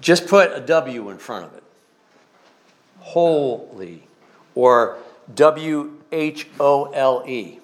Just 0.00 0.26
put 0.26 0.52
a 0.52 0.60
W 0.60 1.10
in 1.10 1.18
front 1.18 1.46
of 1.46 1.54
it. 1.54 1.62
Holy, 3.00 4.02
or 4.54 4.98
W 5.34 5.92
H 6.12 6.46
O 6.60 6.86
L 6.92 7.24
E. 7.26 7.60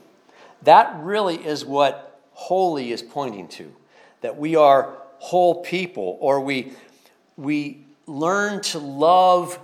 That 0.62 0.96
really 1.00 1.37
is 1.37 1.64
what 1.64 2.20
holy 2.33 2.92
is 2.92 3.02
pointing 3.02 3.48
to. 3.48 3.72
That 4.20 4.38
we 4.38 4.57
are 4.57 4.96
whole 5.18 5.62
people, 5.62 6.18
or 6.20 6.40
we, 6.40 6.72
we 7.36 7.86
learn 8.06 8.60
to 8.62 8.78
love 8.78 9.58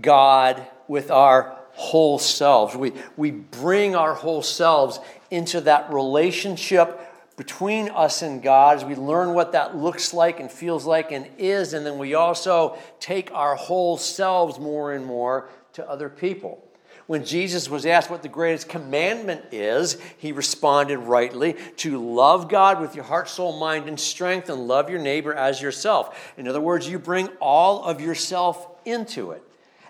God 0.00 0.66
with 0.86 1.10
our 1.10 1.56
whole 1.72 2.18
selves. 2.18 2.74
We, 2.74 2.92
we 3.16 3.30
bring 3.30 3.94
our 3.94 4.14
whole 4.14 4.42
selves 4.42 5.00
into 5.30 5.60
that 5.62 5.92
relationship 5.92 7.00
between 7.36 7.88
us 7.90 8.22
and 8.22 8.42
God 8.42 8.78
as 8.78 8.84
we 8.84 8.96
learn 8.96 9.32
what 9.32 9.52
that 9.52 9.76
looks 9.76 10.12
like 10.12 10.40
and 10.40 10.50
feels 10.50 10.84
like 10.84 11.12
and 11.12 11.28
is. 11.38 11.72
And 11.72 11.86
then 11.86 11.96
we 11.96 12.14
also 12.14 12.76
take 12.98 13.32
our 13.32 13.54
whole 13.54 13.96
selves 13.96 14.58
more 14.58 14.92
and 14.92 15.06
more 15.06 15.48
to 15.74 15.88
other 15.88 16.08
people. 16.08 16.67
When 17.08 17.24
Jesus 17.24 17.70
was 17.70 17.86
asked 17.86 18.10
what 18.10 18.22
the 18.22 18.28
greatest 18.28 18.68
commandment 18.68 19.46
is, 19.50 19.96
he 20.18 20.30
responded 20.30 20.98
rightly 20.98 21.56
to 21.78 21.96
love 21.96 22.50
God 22.50 22.82
with 22.82 22.94
your 22.94 23.04
heart, 23.04 23.30
soul, 23.30 23.58
mind, 23.58 23.88
and 23.88 23.98
strength, 23.98 24.50
and 24.50 24.68
love 24.68 24.90
your 24.90 25.00
neighbor 25.00 25.32
as 25.32 25.62
yourself. 25.62 26.34
In 26.36 26.46
other 26.46 26.60
words, 26.60 26.86
you 26.86 26.98
bring 26.98 27.28
all 27.40 27.82
of 27.82 28.02
yourself 28.02 28.68
into 28.84 29.30
it. 29.30 29.42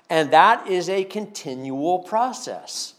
And 0.09 0.31
that 0.31 0.68
is 0.68 0.88
a 0.88 1.02
continual 1.02 1.98
process. 1.98 2.94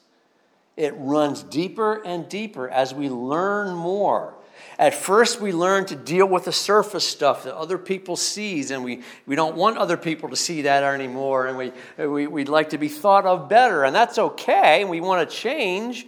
It 0.76 0.94
runs 0.98 1.42
deeper 1.42 2.06
and 2.06 2.28
deeper 2.28 2.68
as 2.70 2.94
we 2.94 3.08
learn 3.08 3.74
more 3.74 4.34
at 4.80 4.96
first, 4.96 5.42
we 5.42 5.52
learn 5.52 5.86
to 5.88 5.96
deal 5.98 6.26
with 6.26 6.46
the 6.46 6.54
surface 6.54 7.06
stuff 7.06 7.44
that 7.44 7.54
other 7.54 7.78
people 7.78 8.16
sees, 8.16 8.72
and 8.72 8.82
we, 8.82 9.04
we 9.26 9.36
don't 9.36 9.58
want 9.58 9.78
other 9.78 9.98
people 9.98 10.30
to 10.30 10.38
see 10.38 10.62
that 10.62 10.86
anymore, 10.86 11.48
and 11.48 11.58
we, 11.58 11.74
we, 11.98 12.28
we'd 12.28 12.48
like 12.48 12.70
to 12.70 12.78
be 12.78 12.88
thought 12.88 13.26
of 13.26 13.50
better, 13.50 13.84
and 13.84 13.94
that's 13.94 14.18
okay, 14.18 14.80
and 14.80 14.90
we 14.90 15.02
want 15.02 15.30
to 15.30 15.36
change. 15.36 16.08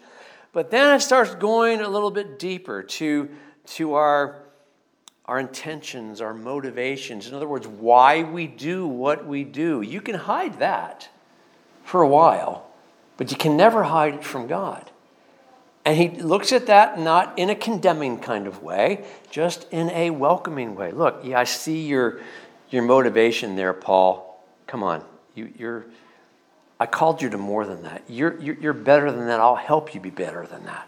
But 0.53 0.71
then 0.71 0.95
it 0.95 1.01
starts 1.01 1.36
going 1.36 1.81
a 1.81 1.89
little 1.89 2.12
bit 2.12 2.39
deeper 2.39 2.81
to, 2.81 3.29
to 3.65 3.95
our, 3.95 4.41
our 5.25 5.38
intentions, 5.38 6.21
our 6.21 6.34
motivations. 6.34 7.27
In 7.27 7.34
other 7.34 7.49
words, 7.49 7.67
why 7.67 8.23
we 8.23 8.47
do 8.47 8.88
what 8.88 9.27
we 9.27 9.43
do. 9.43 9.81
You 9.81 9.99
can 9.99 10.15
hide 10.15 10.60
that 10.60 11.10
for 11.84 12.01
a 12.01 12.07
while, 12.07 12.71
but 13.17 13.31
you 13.31 13.38
can 13.38 13.57
never 13.57 13.84
hide 13.84 14.13
it 14.13 14.23
from 14.23 14.47
God. 14.47 14.90
And 15.84 15.98
he 15.98 16.10
looks 16.10 16.52
at 16.52 16.67
that 16.67 17.00
not 17.00 17.38
in 17.39 17.50
a 17.50 17.56
condemning 17.56 18.20
kind 18.20 18.46
of 18.46 18.62
way, 18.62 19.06
just 19.32 19.65
in 19.72 19.89
a 19.89 20.12
welcoming 20.12 20.76
way. 20.76 20.91
Look, 20.91 21.22
yeah, 21.24 21.39
I 21.39 21.44
see 21.44 21.88
your, 21.88 22.20
your 22.70 22.84
motivation 22.84 23.56
there, 23.56 23.74
Paul. 23.74 24.44
Come 24.67 24.84
on. 24.84 25.04
You, 25.34 25.52
you're, 25.58 25.86
I 26.80 26.86
called 26.86 27.22
you 27.22 27.30
to 27.30 27.38
more 27.38 27.65
than 27.65 27.84
that. 27.84 28.04
You're, 28.08 28.39
you're, 28.39 28.56
you're 28.56 28.74
better 28.74 29.12
than 29.12 29.28
that. 29.28 29.39
I'll 29.39 29.56
help 29.56 29.96
you 29.96 30.02
be 30.02 30.12
better 30.12 30.46
than 30.46 30.65
that. 30.65 30.88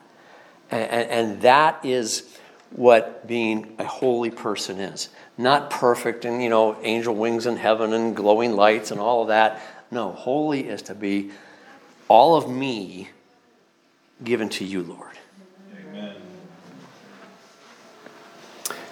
And, 0.69 0.89
and, 0.89 1.10
and 1.10 1.41
that 1.41 1.84
is 1.84 2.38
what 2.71 3.25
being 3.25 3.75
a 3.79 3.86
holy 3.86 4.32
person 4.32 4.79
is. 4.79 5.10
Not 5.38 5.69
perfect 5.71 6.25
and, 6.25 6.41
you 6.41 6.49
know, 6.49 6.77
angel 6.84 7.15
wings 7.15 7.47
in 7.47 7.58
heaven 7.58 7.93
and 7.93 8.15
glowing 8.15 8.56
lights 8.56 8.91
and 8.91 8.99
all 8.99 9.23
of 9.23 9.29
that. 9.29 9.62
No, 9.89 10.12
holy 10.12 10.67
is 10.67 10.84
to 10.84 10.95
be 10.95 11.32
all 12.08 12.36
of 12.36 12.49
me 12.49 13.10
given 14.23 14.49
to 14.49 14.65
you, 14.65 14.83
Lord. 14.83 15.17
Amen. 15.89 16.15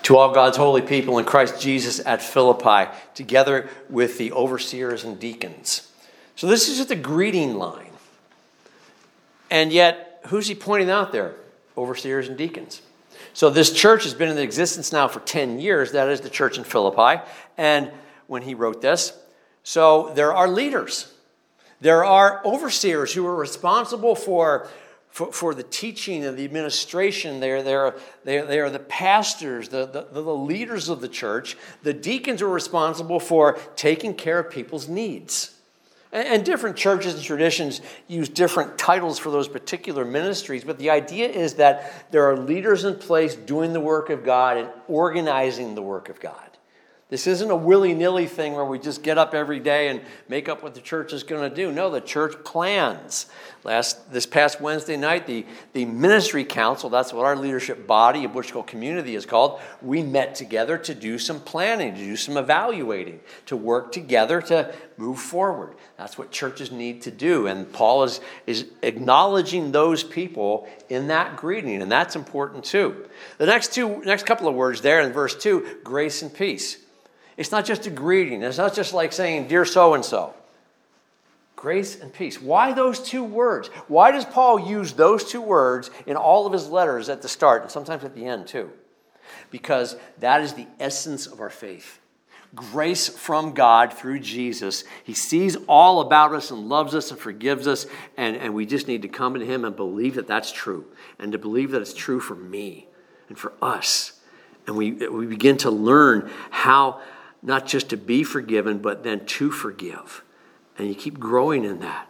To 0.04 0.18
all 0.18 0.34
God's 0.34 0.58
holy 0.58 0.82
people 0.82 1.20
in 1.20 1.26
Christ 1.26 1.62
Jesus 1.62 2.06
at 2.06 2.22
Philippi, 2.22 2.92
together 3.14 3.70
with 3.90 4.18
the 4.18 4.32
overseers 4.32 5.04
and 5.04 5.20
deacons. 5.20 5.92
So, 6.36 6.48
this 6.48 6.70
is 6.70 6.78
just 6.78 6.92
a 6.92 6.96
greeting 6.96 7.56
line. 7.56 7.92
And 9.50 9.72
yet, 9.72 10.22
who's 10.28 10.48
he 10.48 10.56
pointing 10.56 10.90
out 10.90 11.12
there? 11.12 11.36
Overseers 11.78 12.28
and 12.28 12.38
deacons. 12.38 12.82
So, 13.34 13.50
this 13.50 13.72
church 13.72 14.04
has 14.04 14.14
been 14.14 14.30
in 14.30 14.38
existence 14.38 14.92
now 14.92 15.08
for 15.08 15.20
10 15.20 15.60
years. 15.60 15.92
That 15.92 16.10
is 16.10 16.22
the 16.22 16.30
church 16.30 16.58
in 16.58 16.64
Philippi. 16.64 17.22
And 17.58 17.92
when 18.28 18.42
he 18.42 18.56
wrote 18.56 18.82
this, 18.82 19.14
so 19.64 20.12
there 20.16 20.34
are 20.34 20.48
leaders. 20.48 21.14
There 21.82 22.06
are 22.06 22.42
overseers 22.46 23.14
who 23.14 23.26
are 23.26 23.36
responsible 23.36 24.16
for 24.16 24.68
for, 25.12 25.32
for 25.32 25.54
the 25.54 25.64
teaching 25.64 26.26
and 26.26 26.38
the 26.38 26.46
administration. 26.46 27.40
They're, 27.40 27.62
they're, 27.62 27.96
they're, 28.24 28.46
they 28.46 28.60
are 28.60 28.70
the 28.70 28.80
pastors, 28.80 29.70
the, 29.70 29.86
the, 29.86 30.22
the 30.22 30.22
leaders 30.22 30.90
of 30.90 31.02
the 31.02 31.10
church. 31.10 31.58
The 31.84 31.94
deacons 31.94 32.42
are 32.42 32.50
responsible 32.50 33.20
for 33.20 33.60
taking 33.76 34.16
care 34.16 34.40
of 34.40 34.50
people's 34.50 34.88
needs. 34.88 35.56
And, 36.14 36.28
and 36.28 36.46
different 36.46 36.78
churches 36.78 37.14
and 37.14 37.24
traditions 37.24 37.82
use 38.08 38.30
different 38.30 38.78
titles 38.78 39.20
for 39.20 39.32
those 39.32 39.48
particular 39.48 40.06
ministries, 40.06 40.64
but 40.64 40.80
the 40.80 40.90
idea 40.90 41.28
is 41.28 41.56
that 41.56 42.12
there 42.12 42.30
are 42.30 42.38
leaders 42.38 42.86
in 42.86 42.96
place 42.96 43.36
doing 43.36 43.74
the 43.74 43.80
work 43.80 44.10
of 44.10 44.24
God 44.24 44.58
and 44.58 44.70
organizing 44.88 45.76
the 45.76 45.82
work 45.82 46.10
of 46.10 46.20
God. 46.20 46.51
This 47.12 47.28
isn't 47.28 47.52
a 47.52 47.56
willy 47.58 47.94
nilly 47.94 48.26
thing 48.26 48.54
where 48.54 48.64
we 48.64 48.80
just 48.80 49.04
get 49.04 49.18
up 49.18 49.34
every 49.34 49.60
day 49.60 49.90
and 49.90 50.00
make 50.30 50.48
up 50.48 50.64
what 50.64 50.76
the 50.76 50.80
church 50.80 51.12
is 51.12 51.24
going 51.24 51.48
to 51.48 51.54
do. 51.54 51.70
No, 51.70 51.90
the 51.90 52.00
church 52.00 52.42
plans. 52.46 53.26
Last, 53.66 54.14
this 54.14 54.26
past 54.26 54.62
Wednesday 54.62 54.96
night, 54.96 55.28
the, 55.28 55.46
the 55.74 55.84
ministry 55.84 56.46
council, 56.46 56.90
that's 56.90 57.12
what 57.12 57.26
our 57.26 57.36
leadership 57.36 57.86
body, 57.86 58.24
a 58.24 58.30
Bushkill 58.30 58.66
community 58.66 59.16
is 59.16 59.26
called, 59.26 59.60
we 59.82 60.02
met 60.02 60.36
together 60.36 60.78
to 60.78 60.96
do 60.96 61.20
some 61.20 61.42
planning, 61.42 61.94
to 61.96 62.00
do 62.00 62.16
some 62.16 62.38
evaluating, 62.38 63.20
to 63.48 63.58
work 63.58 63.92
together 63.92 64.42
to 64.44 64.74
move 64.96 65.20
forward. 65.20 65.76
That's 65.98 66.18
what 66.18 66.32
churches 66.32 66.72
need 66.72 67.02
to 67.02 67.12
do. 67.12 67.46
And 67.46 67.70
Paul 67.74 68.04
is, 68.04 68.22
is 68.48 68.68
acknowledging 68.84 69.74
those 69.74 70.02
people 70.02 70.66
in 70.88 71.08
that 71.08 71.36
greeting, 71.36 71.82
and 71.82 71.92
that's 71.92 72.16
important 72.16 72.64
too. 72.64 73.06
The 73.38 73.48
next 73.48 73.74
two, 73.74 74.02
next 74.06 74.26
couple 74.26 74.48
of 74.48 74.56
words 74.56 74.80
there 74.80 75.02
in 75.02 75.12
verse 75.12 75.36
2 75.36 75.80
grace 75.84 76.22
and 76.22 76.34
peace. 76.34 76.78
It's 77.42 77.52
not 77.52 77.66
just 77.66 77.88
a 77.88 77.90
greeting, 77.90 78.44
it's 78.44 78.60
not 78.60 78.76
just 78.76 78.94
like 78.94 79.12
saying, 79.12 79.48
Dear 79.48 79.66
so 79.66 79.96
and 79.96 80.06
so. 80.06 80.36
Grace 81.56 82.00
and 82.00 82.14
peace. 82.14 82.40
Why 82.40 82.72
those 82.72 83.00
two 83.00 83.24
words? 83.24 83.70
Why 83.88 84.12
does 84.12 84.26
Paul 84.26 84.60
use 84.60 84.94
those 84.94 85.24
two 85.24 85.42
words 85.42 85.90
in 86.06 86.18
all 86.18 86.46
of 86.46 86.54
his 86.54 86.68
letters 86.68 87.10
at 87.10 87.24
the 87.24 87.28
start 87.28 87.64
and 87.64 87.72
sometimes 87.72 88.04
at 88.04 88.14
the 88.14 88.28
end 88.28 88.46
too? 88.46 88.70
Because 89.50 89.96
that 90.20 90.42
is 90.42 90.54
the 90.54 90.68
essence 90.80 91.26
of 91.26 91.40
our 91.40 91.50
faith. 91.50 92.00
Grace 92.54 93.10
from 93.10 93.54
God 93.56 93.92
through 93.92 94.20
Jesus. 94.20 94.84
He 95.04 95.16
sees 95.16 95.56
all 95.68 96.02
about 96.02 96.36
us 96.36 96.52
and 96.52 96.70
loves 96.70 96.94
us 96.94 97.10
and 97.10 97.20
forgives 97.20 97.66
us, 97.66 97.88
and, 98.18 98.36
and 98.36 98.54
we 98.54 98.68
just 98.68 98.88
need 98.88 99.02
to 99.02 99.08
come 99.08 99.34
to 99.34 99.46
Him 99.46 99.66
and 99.66 99.76
believe 99.76 100.14
that 100.14 100.28
that's 100.28 100.52
true, 100.52 100.86
and 101.18 101.32
to 101.32 101.40
believe 101.40 101.72
that 101.72 101.82
it's 101.82 101.96
true 101.96 102.20
for 102.20 102.36
me 102.36 102.88
and 103.30 103.38
for 103.38 103.54
us. 103.64 104.20
And 104.68 104.78
we, 104.78 104.92
we 104.92 105.26
begin 105.26 105.58
to 105.58 105.72
learn 105.72 106.30
how 106.52 107.02
not 107.42 107.66
just 107.66 107.90
to 107.90 107.98
be 107.98 108.24
forgiven, 108.24 108.80
but 108.80 109.04
then 109.04 109.26
to 109.26 109.52
forgive. 109.52 110.24
And 110.78 110.88
you 110.88 110.96
keep 110.96 111.20
growing 111.20 111.64
in 111.64 111.80
that. 111.80 112.08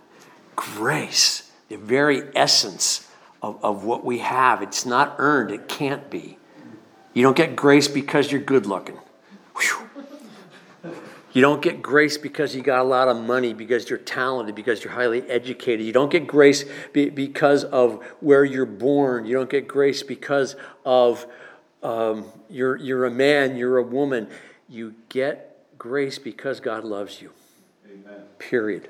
Grace, 0.55 1.51
the 1.69 1.77
very 1.77 2.23
essence 2.35 3.09
of, 3.41 3.63
of 3.63 3.83
what 3.83 4.03
we 4.05 4.19
have. 4.19 4.61
It's 4.61 4.85
not 4.85 5.15
earned, 5.17 5.51
it 5.51 5.67
can't 5.67 6.09
be. 6.09 6.37
You 7.13 7.23
don't 7.23 7.35
get 7.35 7.55
grace 7.55 7.87
because 7.87 8.31
you're 8.31 8.41
good 8.41 8.65
looking. 8.65 8.97
Whew. 9.55 9.89
You 11.33 11.41
don't 11.41 11.61
get 11.61 11.81
grace 11.81 12.17
because 12.17 12.53
you 12.55 12.61
got 12.61 12.79
a 12.79 12.83
lot 12.83 13.07
of 13.07 13.21
money, 13.21 13.53
because 13.53 13.89
you're 13.89 13.99
talented, 13.99 14.53
because 14.53 14.83
you're 14.83 14.91
highly 14.93 15.21
educated. 15.29 15.85
You 15.85 15.93
don't 15.93 16.11
get 16.11 16.27
grace 16.27 16.65
be, 16.91 17.09
because 17.09 17.63
of 17.63 18.03
where 18.19 18.43
you're 18.43 18.65
born. 18.65 19.25
You 19.25 19.35
don't 19.35 19.49
get 19.49 19.67
grace 19.67 20.03
because 20.03 20.57
of 20.85 21.25
um, 21.83 22.25
you're, 22.49 22.75
you're 22.75 23.05
a 23.05 23.11
man, 23.11 23.55
you're 23.55 23.77
a 23.77 23.83
woman. 23.83 24.27
You 24.71 24.95
get 25.09 25.57
grace 25.77 26.17
because 26.17 26.61
God 26.61 26.85
loves 26.85 27.21
you. 27.21 27.31
Amen. 27.85 28.21
Period. 28.39 28.89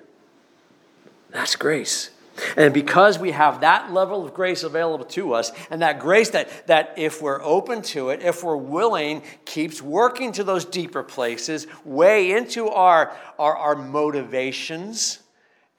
That's 1.32 1.56
grace. 1.56 2.12
And 2.56 2.72
because 2.72 3.18
we 3.18 3.32
have 3.32 3.62
that 3.62 3.92
level 3.92 4.24
of 4.24 4.36
grace 4.36 4.62
available 4.62 5.06
to 5.06 5.34
us, 5.34 5.52
and 5.72 5.82
that 5.82 6.00
grace 6.00 6.30
that, 6.30 6.68
that 6.68 6.94
if 6.98 7.20
we're 7.20 7.42
open 7.42 7.82
to 7.82 8.10
it, 8.10 8.22
if 8.22 8.44
we're 8.44 8.56
willing, 8.56 9.24
keeps 9.44 9.82
working 9.82 10.32
to 10.34 10.44
those 10.44 10.66
deeper 10.66 11.02
places, 11.02 11.66
way 11.84 12.32
into 12.32 12.70
our, 12.70 13.18
our, 13.40 13.58
our 13.58 13.76
motivations 13.76 15.18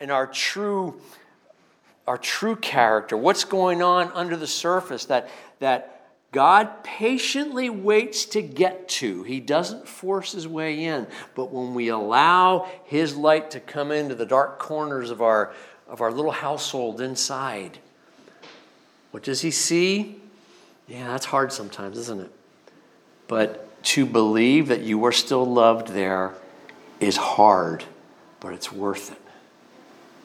and 0.00 0.10
our 0.10 0.26
true, 0.26 1.00
our 2.08 2.18
true 2.18 2.56
character, 2.56 3.16
what's 3.16 3.44
going 3.44 3.82
on 3.82 4.10
under 4.14 4.36
the 4.36 4.48
surface 4.48 5.04
that, 5.04 5.28
that 5.60 5.91
God 6.32 6.82
patiently 6.82 7.68
waits 7.68 8.24
to 8.26 8.42
get 8.42 8.88
to. 8.88 9.22
He 9.22 9.38
doesn't 9.38 9.86
force 9.86 10.32
his 10.32 10.48
way 10.48 10.84
in. 10.84 11.06
But 11.34 11.52
when 11.52 11.74
we 11.74 11.88
allow 11.88 12.70
his 12.84 13.14
light 13.14 13.50
to 13.52 13.60
come 13.60 13.92
into 13.92 14.14
the 14.14 14.24
dark 14.24 14.58
corners 14.58 15.10
of 15.10 15.20
our, 15.20 15.52
of 15.86 16.00
our 16.00 16.10
little 16.10 16.30
household 16.30 17.02
inside, 17.02 17.78
what 19.10 19.22
does 19.22 19.42
he 19.42 19.50
see? 19.50 20.20
Yeah, 20.88 21.08
that's 21.08 21.26
hard 21.26 21.52
sometimes, 21.52 21.98
isn't 21.98 22.22
it? 22.22 22.32
But 23.28 23.68
to 23.84 24.06
believe 24.06 24.68
that 24.68 24.80
you 24.80 25.04
are 25.04 25.12
still 25.12 25.44
loved 25.44 25.88
there 25.88 26.32
is 26.98 27.18
hard, 27.18 27.84
but 28.40 28.54
it's 28.54 28.72
worth 28.72 29.12
it 29.12 29.21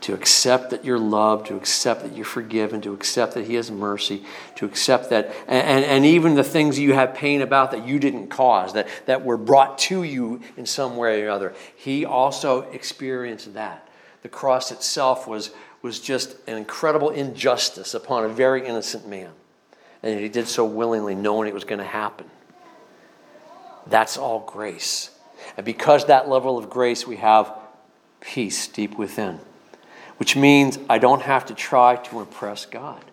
to 0.02 0.14
accept 0.14 0.70
that 0.70 0.86
you're 0.86 1.00
loved, 1.00 1.48
to 1.48 1.56
accept 1.56 2.04
that 2.04 2.16
you're 2.16 2.26
forgiven, 2.26 2.82
to 2.82 2.94
accept 2.94 3.34
that 3.34 3.46
He 3.46 3.56
has 3.56 3.72
mercy, 3.72 4.24
to 4.56 4.66
accept 4.66 5.10
that, 5.10 5.34
and, 5.48 5.84
and 5.84 6.06
even 6.06 6.36
the 6.36 6.44
things 6.44 6.78
you 6.78 6.94
have 6.94 7.16
pain 7.16 7.42
about 7.42 7.72
that 7.72 7.88
you 7.88 8.00
didn't 8.00 8.28
cause, 8.28 8.74
that, 8.74 8.88
that 9.08 9.26
were 9.26 9.38
brought 9.38 9.78
to 9.80 10.04
you 10.04 10.42
in 10.56 10.66
some 10.66 10.98
way 10.98 11.24
or 11.24 11.30
other. 11.30 11.54
He 11.76 12.06
also 12.06 12.62
experienced 12.72 13.54
that. 13.56 13.88
The 14.22 14.30
cross 14.30 14.72
itself 14.72 15.28
was, 15.28 15.52
was 15.82 16.00
just 16.00 16.36
an 16.48 16.58
incredible 16.58 17.10
injustice 17.10 17.94
upon 17.94 18.26
a 18.26 18.30
very 18.30 18.68
innocent 18.68 19.08
man. 19.08 19.32
And 20.04 20.20
He 20.20 20.30
did 20.30 20.48
so 20.48 20.64
willingly, 20.64 21.16
knowing 21.16 21.48
it 21.48 21.56
was 21.56 21.64
going 21.64 21.80
to 21.80 21.86
happen. 21.86 22.30
That's 23.88 24.18
all 24.18 24.42
grace. 24.42 25.10
And 25.56 25.66
because 25.66 26.06
that 26.06 26.30
level 26.30 26.58
of 26.58 26.70
grace, 26.70 27.08
we 27.08 27.16
have 27.18 27.52
peace 28.22 28.68
deep 28.68 28.98
within. 28.98 29.40
Which 30.18 30.36
means 30.36 30.78
I 30.90 30.98
don't 30.98 31.22
have 31.22 31.46
to 31.48 31.54
try 31.54 31.96
to 31.96 32.20
impress 32.20 32.66
God. 32.66 33.04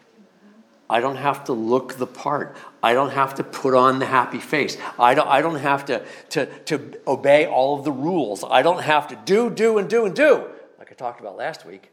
I 0.89 1.01
don't 1.01 1.17
have 1.17 1.45
to 1.45 1.53
look 1.53 1.95
the 1.95 2.07
part. 2.07 2.57
I 2.83 2.93
don't 2.93 3.11
have 3.11 3.35
to 3.37 3.45
put 3.45 3.75
on 3.75 3.99
the 3.99 4.07
happy 4.07 4.39
face. 4.39 4.77
I 4.99 5.15
don't, 5.15 5.29
I 5.29 5.41
don't 5.41 5.61
have 5.61 5.87
to, 5.87 6.05
to, 6.31 6.47
to 6.65 7.01
obey 7.07 7.47
all 7.47 7.79
of 7.79 7.85
the 7.85 7.93
rules. 7.93 8.45
I 8.45 8.63
don't 8.63 8.83
have 8.83 9.09
to 9.09 9.19
do, 9.25 9.49
do, 9.49 9.79
and 9.79 9.89
do, 9.89 10.05
and 10.05 10.15
do, 10.15 10.45
like 10.79 10.93
I 10.93 10.95
talked 10.95 11.21
about 11.21 11.37
last 11.37 11.65
week. 11.65 11.91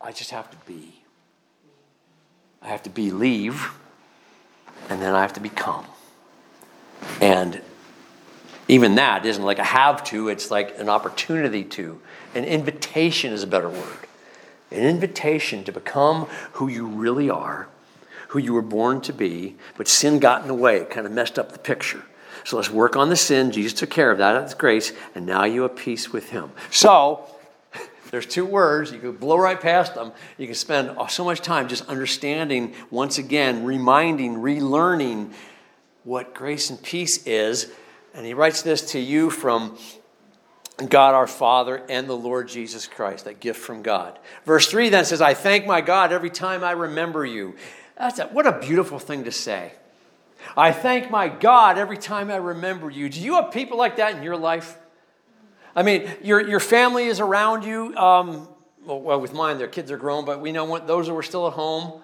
I 0.00 0.12
just 0.12 0.30
have 0.30 0.50
to 0.50 0.56
be. 0.66 1.02
I 2.62 2.68
have 2.68 2.82
to 2.82 2.90
believe, 2.90 3.70
and 4.88 5.00
then 5.00 5.14
I 5.14 5.22
have 5.22 5.32
to 5.34 5.40
become. 5.40 5.86
And 7.20 7.62
even 8.68 8.96
that 8.96 9.24
isn't 9.24 9.42
like 9.42 9.58
a 9.58 9.64
have 9.64 10.04
to, 10.04 10.28
it's 10.28 10.50
like 10.50 10.78
an 10.78 10.88
opportunity 10.88 11.64
to. 11.64 12.00
An 12.34 12.44
invitation 12.44 13.32
is 13.32 13.42
a 13.42 13.46
better 13.46 13.68
word. 13.68 14.06
An 14.70 14.84
invitation 14.84 15.64
to 15.64 15.72
become 15.72 16.26
who 16.52 16.68
you 16.68 16.86
really 16.86 17.30
are 17.30 17.68
who 18.30 18.38
you 18.38 18.54
were 18.54 18.62
born 18.62 19.00
to 19.00 19.12
be, 19.12 19.56
but 19.76 19.88
sin 19.88 20.20
got 20.20 20.42
in 20.42 20.46
the 20.46 20.54
way. 20.54 20.76
It 20.76 20.88
kind 20.88 21.04
of 21.04 21.12
messed 21.12 21.36
up 21.36 21.50
the 21.50 21.58
picture. 21.58 22.02
So 22.44 22.56
let's 22.56 22.70
work 22.70 22.94
on 22.94 23.08
the 23.08 23.16
sin. 23.16 23.50
Jesus 23.50 23.72
took 23.72 23.90
care 23.90 24.12
of 24.12 24.18
that. 24.18 24.34
That's 24.34 24.54
grace. 24.54 24.92
And 25.16 25.26
now 25.26 25.44
you 25.44 25.62
have 25.62 25.74
peace 25.74 26.12
with 26.12 26.30
him. 26.30 26.52
So 26.70 27.26
there's 28.12 28.26
two 28.26 28.46
words. 28.46 28.92
You 28.92 29.00
can 29.00 29.16
blow 29.16 29.36
right 29.36 29.60
past 29.60 29.96
them. 29.96 30.12
You 30.38 30.46
can 30.46 30.54
spend 30.54 30.96
so 31.08 31.24
much 31.24 31.40
time 31.40 31.66
just 31.66 31.88
understanding, 31.88 32.72
once 32.92 33.18
again, 33.18 33.64
reminding, 33.64 34.36
relearning 34.36 35.32
what 36.04 36.32
grace 36.32 36.70
and 36.70 36.80
peace 36.80 37.26
is. 37.26 37.72
And 38.14 38.24
he 38.24 38.32
writes 38.32 38.62
this 38.62 38.92
to 38.92 39.00
you 39.00 39.30
from 39.30 39.76
God 40.86 41.14
our 41.14 41.26
Father 41.26 41.82
and 41.88 42.08
the 42.08 42.16
Lord 42.16 42.48
Jesus 42.48 42.86
Christ, 42.86 43.24
that 43.24 43.40
gift 43.40 43.60
from 43.60 43.82
God. 43.82 44.18
Verse 44.44 44.68
3 44.68 44.88
then 44.88 45.04
says, 45.04 45.20
I 45.20 45.34
thank 45.34 45.66
my 45.66 45.80
God 45.80 46.12
every 46.12 46.30
time 46.30 46.64
I 46.64 46.72
remember 46.72 47.24
you. 47.24 47.56
That's 47.96 48.18
a, 48.18 48.26
what 48.28 48.46
a 48.46 48.58
beautiful 48.58 48.98
thing 48.98 49.24
to 49.24 49.32
say. 49.32 49.72
I 50.56 50.72
thank 50.72 51.10
my 51.10 51.28
God 51.28 51.78
every 51.78 51.98
time 51.98 52.30
I 52.30 52.36
remember 52.36 52.90
you. 52.90 53.08
Do 53.08 53.20
you 53.20 53.34
have 53.34 53.52
people 53.52 53.76
like 53.76 53.96
that 53.96 54.16
in 54.16 54.22
your 54.22 54.36
life? 54.36 54.78
I 55.76 55.82
mean, 55.82 56.10
your, 56.22 56.40
your 56.46 56.60
family 56.60 57.04
is 57.04 57.20
around 57.20 57.64
you. 57.64 57.94
Um, 57.96 58.48
well, 58.84 59.00
well, 59.00 59.20
with 59.20 59.32
mine, 59.32 59.58
their 59.58 59.68
kids 59.68 59.90
are 59.90 59.96
grown, 59.96 60.24
but 60.24 60.40
we 60.40 60.52
know 60.52 60.64
what, 60.64 60.86
those 60.86 61.06
who 61.06 61.16
are 61.16 61.22
still 61.22 61.46
at 61.46 61.52
home. 61.52 62.00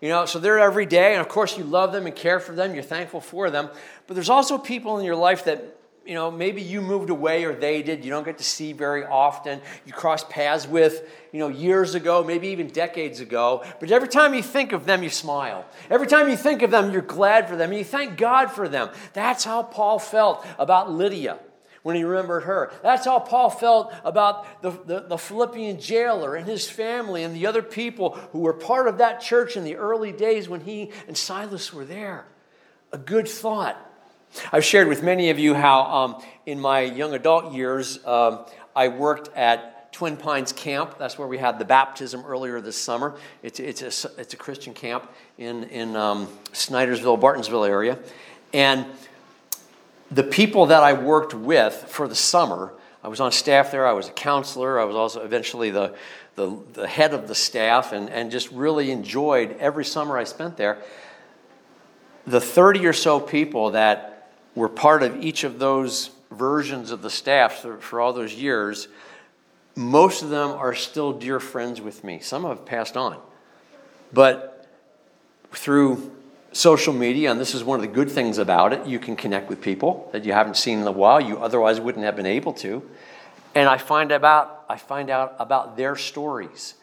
You 0.00 0.10
know, 0.10 0.26
so 0.26 0.38
they're 0.38 0.58
every 0.58 0.86
day, 0.86 1.12
and 1.12 1.20
of 1.20 1.28
course, 1.28 1.56
you 1.56 1.64
love 1.64 1.92
them 1.92 2.06
and 2.06 2.14
care 2.14 2.38
for 2.38 2.54
them. 2.54 2.74
You're 2.74 2.82
thankful 2.82 3.20
for 3.20 3.50
them. 3.50 3.70
But 4.06 4.14
there's 4.14 4.28
also 4.28 4.58
people 4.58 4.98
in 4.98 5.04
your 5.04 5.16
life 5.16 5.44
that 5.44 5.75
you 6.06 6.14
know, 6.14 6.30
maybe 6.30 6.62
you 6.62 6.80
moved 6.80 7.10
away 7.10 7.44
or 7.44 7.54
they 7.54 7.82
did, 7.82 8.04
you 8.04 8.10
don't 8.10 8.24
get 8.24 8.38
to 8.38 8.44
see 8.44 8.72
very 8.72 9.04
often. 9.04 9.60
You 9.84 9.92
cross 9.92 10.24
paths 10.24 10.66
with, 10.66 11.08
you 11.32 11.40
know, 11.40 11.48
years 11.48 11.94
ago, 11.94 12.22
maybe 12.22 12.48
even 12.48 12.68
decades 12.68 13.20
ago. 13.20 13.64
But 13.80 13.90
every 13.90 14.08
time 14.08 14.32
you 14.32 14.42
think 14.42 14.72
of 14.72 14.86
them, 14.86 15.02
you 15.02 15.10
smile. 15.10 15.66
Every 15.90 16.06
time 16.06 16.28
you 16.28 16.36
think 16.36 16.62
of 16.62 16.70
them, 16.70 16.92
you're 16.92 17.02
glad 17.02 17.48
for 17.48 17.56
them 17.56 17.70
and 17.70 17.78
you 17.78 17.84
thank 17.84 18.16
God 18.16 18.52
for 18.52 18.68
them. 18.68 18.90
That's 19.12 19.44
how 19.44 19.64
Paul 19.64 19.98
felt 19.98 20.46
about 20.58 20.90
Lydia 20.90 21.38
when 21.82 21.94
he 21.94 22.02
remembered 22.02 22.42
her. 22.42 22.72
That's 22.82 23.04
how 23.04 23.20
Paul 23.20 23.48
felt 23.48 23.92
about 24.04 24.60
the, 24.60 24.70
the, 24.70 25.00
the, 25.08 25.18
Philippian 25.18 25.80
jailer 25.80 26.34
and 26.34 26.44
his 26.44 26.68
family 26.68 27.22
and 27.22 27.34
the 27.34 27.46
other 27.46 27.62
people 27.62 28.14
who 28.32 28.40
were 28.40 28.52
part 28.52 28.88
of 28.88 28.98
that 28.98 29.20
church 29.20 29.56
in 29.56 29.62
the 29.62 29.76
early 29.76 30.10
days 30.10 30.48
when 30.48 30.62
he 30.62 30.90
and 31.06 31.16
Silas 31.16 31.72
were 31.72 31.84
there. 31.84 32.26
A 32.92 32.98
good 32.98 33.28
thought. 33.28 33.76
I've 34.52 34.64
shared 34.64 34.88
with 34.88 35.02
many 35.02 35.30
of 35.30 35.38
you 35.38 35.54
how 35.54 35.82
um, 35.82 36.22
in 36.44 36.60
my 36.60 36.80
young 36.80 37.14
adult 37.14 37.52
years, 37.52 38.04
um, 38.06 38.40
I 38.74 38.88
worked 38.88 39.34
at 39.36 39.92
Twin 39.92 40.16
Pines 40.16 40.52
Camp. 40.52 40.98
That's 40.98 41.18
where 41.18 41.26
we 41.26 41.38
had 41.38 41.58
the 41.58 41.64
baptism 41.64 42.24
earlier 42.26 42.60
this 42.60 42.76
summer. 42.76 43.16
It's, 43.42 43.58
it's, 43.58 43.80
a, 43.80 44.10
it's 44.20 44.34
a 44.34 44.36
Christian 44.36 44.74
camp 44.74 45.10
in, 45.38 45.64
in 45.64 45.96
um, 45.96 46.28
Snydersville, 46.52 47.18
Bartonsville 47.18 47.66
area. 47.66 47.98
And 48.52 48.84
the 50.10 50.22
people 50.22 50.66
that 50.66 50.82
I 50.82 50.92
worked 50.92 51.34
with 51.34 51.72
for 51.88 52.06
the 52.08 52.14
summer, 52.14 52.72
I 53.02 53.08
was 53.08 53.20
on 53.20 53.32
staff 53.32 53.70
there, 53.70 53.86
I 53.86 53.92
was 53.92 54.08
a 54.08 54.12
counselor, 54.12 54.78
I 54.78 54.84
was 54.84 54.96
also 54.96 55.22
eventually 55.22 55.70
the, 55.70 55.94
the, 56.34 56.58
the 56.74 56.86
head 56.86 57.14
of 57.14 57.26
the 57.26 57.34
staff, 57.34 57.92
and, 57.92 58.10
and 58.10 58.30
just 58.30 58.50
really 58.50 58.90
enjoyed 58.90 59.56
every 59.58 59.84
summer 59.84 60.18
I 60.18 60.24
spent 60.24 60.56
there. 60.56 60.78
The 62.26 62.40
30 62.40 62.86
or 62.86 62.92
so 62.92 63.18
people 63.18 63.70
that 63.70 64.15
were 64.56 64.68
part 64.68 65.04
of 65.04 65.22
each 65.22 65.44
of 65.44 65.60
those 65.60 66.10
versions 66.32 66.90
of 66.90 67.02
the 67.02 67.10
staff 67.10 67.60
for, 67.60 67.78
for 67.78 68.00
all 68.00 68.12
those 68.12 68.34
years, 68.34 68.88
most 69.76 70.22
of 70.22 70.30
them 70.30 70.50
are 70.50 70.74
still 70.74 71.12
dear 71.12 71.38
friends 71.38 71.80
with 71.80 72.02
me. 72.02 72.18
Some 72.18 72.42
have 72.42 72.64
passed 72.64 72.96
on. 72.96 73.20
But 74.12 74.66
through 75.52 76.10
social 76.52 76.94
media, 76.94 77.30
and 77.30 77.38
this 77.38 77.54
is 77.54 77.62
one 77.62 77.78
of 77.78 77.82
the 77.82 77.92
good 77.92 78.10
things 78.10 78.38
about 78.38 78.72
it, 78.72 78.86
you 78.86 78.98
can 78.98 79.14
connect 79.14 79.48
with 79.48 79.60
people 79.60 80.08
that 80.12 80.24
you 80.24 80.32
haven't 80.32 80.56
seen 80.56 80.80
in 80.80 80.86
a 80.86 80.92
while, 80.92 81.20
you 81.20 81.38
otherwise 81.38 81.78
wouldn't 81.78 82.04
have 82.04 82.16
been 82.16 82.26
able 82.26 82.54
to. 82.54 82.82
And 83.54 83.68
I 83.68 83.78
find 83.78 84.10
about 84.10 84.64
I 84.68 84.76
find 84.76 85.10
out 85.10 85.36
about 85.38 85.76
their 85.76 85.96
stories 85.96 86.74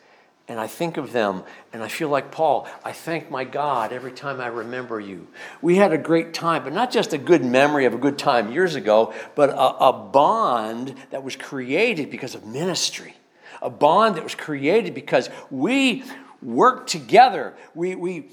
and 0.48 0.60
I 0.60 0.68
think 0.68 0.98
of 0.98 1.14
them 1.14 1.44
and 1.72 1.82
I 1.82 1.88
feel 1.88 2.10
like 2.10 2.32
Paul, 2.32 2.68
I 2.84 2.92
thank 2.92 3.32
my 3.32 3.44
God 3.46 3.94
every 3.94 4.12
time 4.12 4.42
I 4.42 4.48
remember 4.48 5.00
you. 5.00 5.28
We 5.62 5.78
had 5.78 5.94
a 5.94 5.98
great 5.98 6.34
time, 6.34 6.64
but 6.64 6.74
not 6.74 6.92
just 6.92 7.14
a 7.14 7.18
good 7.18 7.46
memory 7.46 7.86
of 7.86 7.94
a 7.94 7.98
good 7.98 8.18
time 8.18 8.52
years 8.52 8.76
ago, 8.76 9.14
but 9.36 9.50
a, 9.50 9.86
a 9.86 9.94
bond 9.94 10.96
that 11.12 11.24
was 11.24 11.36
created 11.36 12.12
because 12.12 12.36
of 12.36 12.46
ministry. 12.46 13.16
A 13.62 13.70
bond 13.70 14.16
that 14.16 14.24
was 14.24 14.36
created 14.36 14.94
because 14.94 15.30
we 15.50 16.04
worked 16.42 16.90
together, 16.90 17.54
we, 17.74 17.96
we 17.96 18.30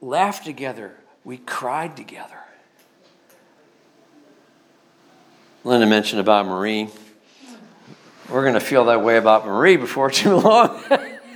laughed 0.00 0.44
together, 0.44 0.94
we 1.24 1.38
cried 1.38 1.96
together. 1.96 2.38
Linda 5.64 5.86
mentioned 5.86 6.20
about 6.20 6.46
Marie. 6.46 6.88
We're 8.28 8.42
going 8.42 8.54
to 8.54 8.60
feel 8.60 8.84
that 8.86 9.02
way 9.02 9.16
about 9.16 9.46
Marie 9.46 9.76
before 9.76 10.10
too 10.10 10.36
long. 10.40 10.80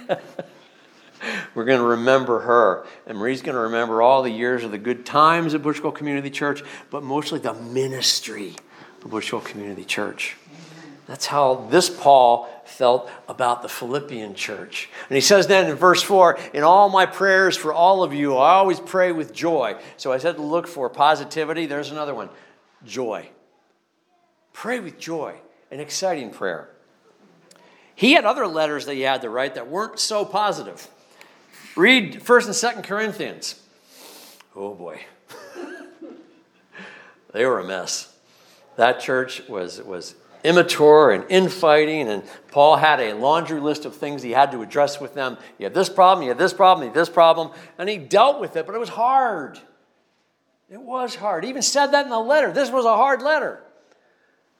We're 1.54 1.64
going 1.64 1.80
to 1.80 1.86
remember 1.86 2.40
her. 2.40 2.86
And 3.06 3.18
Marie's 3.18 3.42
going 3.42 3.56
to 3.56 3.62
remember 3.62 4.02
all 4.02 4.22
the 4.22 4.30
years 4.30 4.64
of 4.64 4.70
the 4.70 4.78
good 4.78 5.04
times 5.04 5.54
at 5.54 5.62
Bushville 5.62 5.94
Community 5.94 6.30
Church, 6.30 6.62
but 6.90 7.02
mostly 7.02 7.38
the 7.38 7.54
ministry 7.54 8.54
of 9.02 9.10
Bushville 9.10 9.44
Community 9.44 9.84
Church. 9.84 10.36
That's 11.06 11.24
how 11.24 11.66
this 11.70 11.88
Paul 11.88 12.48
felt 12.66 13.10
about 13.28 13.62
the 13.62 13.68
Philippian 13.68 14.34
church. 14.34 14.90
And 15.08 15.14
he 15.14 15.22
says 15.22 15.46
then 15.46 15.70
in 15.70 15.74
verse 15.74 16.02
4 16.02 16.38
In 16.52 16.62
all 16.62 16.90
my 16.90 17.06
prayers 17.06 17.56
for 17.56 17.72
all 17.72 18.02
of 18.02 18.12
you, 18.12 18.36
I 18.36 18.52
always 18.52 18.78
pray 18.78 19.10
with 19.12 19.32
joy. 19.32 19.76
So 19.96 20.12
I 20.12 20.18
said 20.18 20.36
to 20.36 20.42
look 20.42 20.66
for 20.68 20.90
positivity. 20.90 21.64
There's 21.64 21.90
another 21.90 22.14
one 22.14 22.28
joy. 22.84 23.30
Pray 24.52 24.80
with 24.80 24.98
joy, 24.98 25.34
an 25.70 25.80
exciting 25.80 26.30
prayer. 26.30 26.68
He 27.98 28.12
had 28.12 28.24
other 28.24 28.46
letters 28.46 28.86
that 28.86 28.94
he 28.94 29.00
had 29.00 29.22
to 29.22 29.28
write 29.28 29.56
that 29.56 29.66
weren't 29.66 29.98
so 29.98 30.24
positive. 30.24 30.86
Read 31.74 32.22
1st 32.22 32.70
and 32.70 32.84
2nd 32.84 32.84
Corinthians. 32.86 33.60
Oh 34.54 34.72
boy. 34.72 35.00
they 37.32 37.44
were 37.44 37.58
a 37.58 37.64
mess. 37.64 38.14
That 38.76 39.00
church 39.00 39.48
was, 39.48 39.82
was 39.82 40.14
immature 40.44 41.10
and 41.10 41.24
infighting, 41.28 42.08
and 42.08 42.22
Paul 42.52 42.76
had 42.76 43.00
a 43.00 43.14
laundry 43.14 43.58
list 43.58 43.84
of 43.84 43.96
things 43.96 44.22
he 44.22 44.30
had 44.30 44.52
to 44.52 44.62
address 44.62 45.00
with 45.00 45.14
them. 45.14 45.36
You 45.58 45.64
have 45.64 45.74
this 45.74 45.88
problem, 45.88 46.22
you 46.22 46.28
have 46.28 46.38
this 46.38 46.52
problem, 46.52 46.84
you 46.84 46.90
have 46.90 46.94
this 46.94 47.08
problem, 47.08 47.50
and 47.78 47.88
he 47.88 47.98
dealt 47.98 48.40
with 48.40 48.54
it, 48.54 48.64
but 48.64 48.76
it 48.76 48.78
was 48.78 48.90
hard. 48.90 49.58
It 50.70 50.80
was 50.80 51.16
hard. 51.16 51.42
He 51.42 51.50
even 51.50 51.62
said 51.62 51.88
that 51.88 52.04
in 52.04 52.10
the 52.10 52.20
letter. 52.20 52.52
This 52.52 52.70
was 52.70 52.84
a 52.84 52.94
hard 52.94 53.22
letter. 53.22 53.60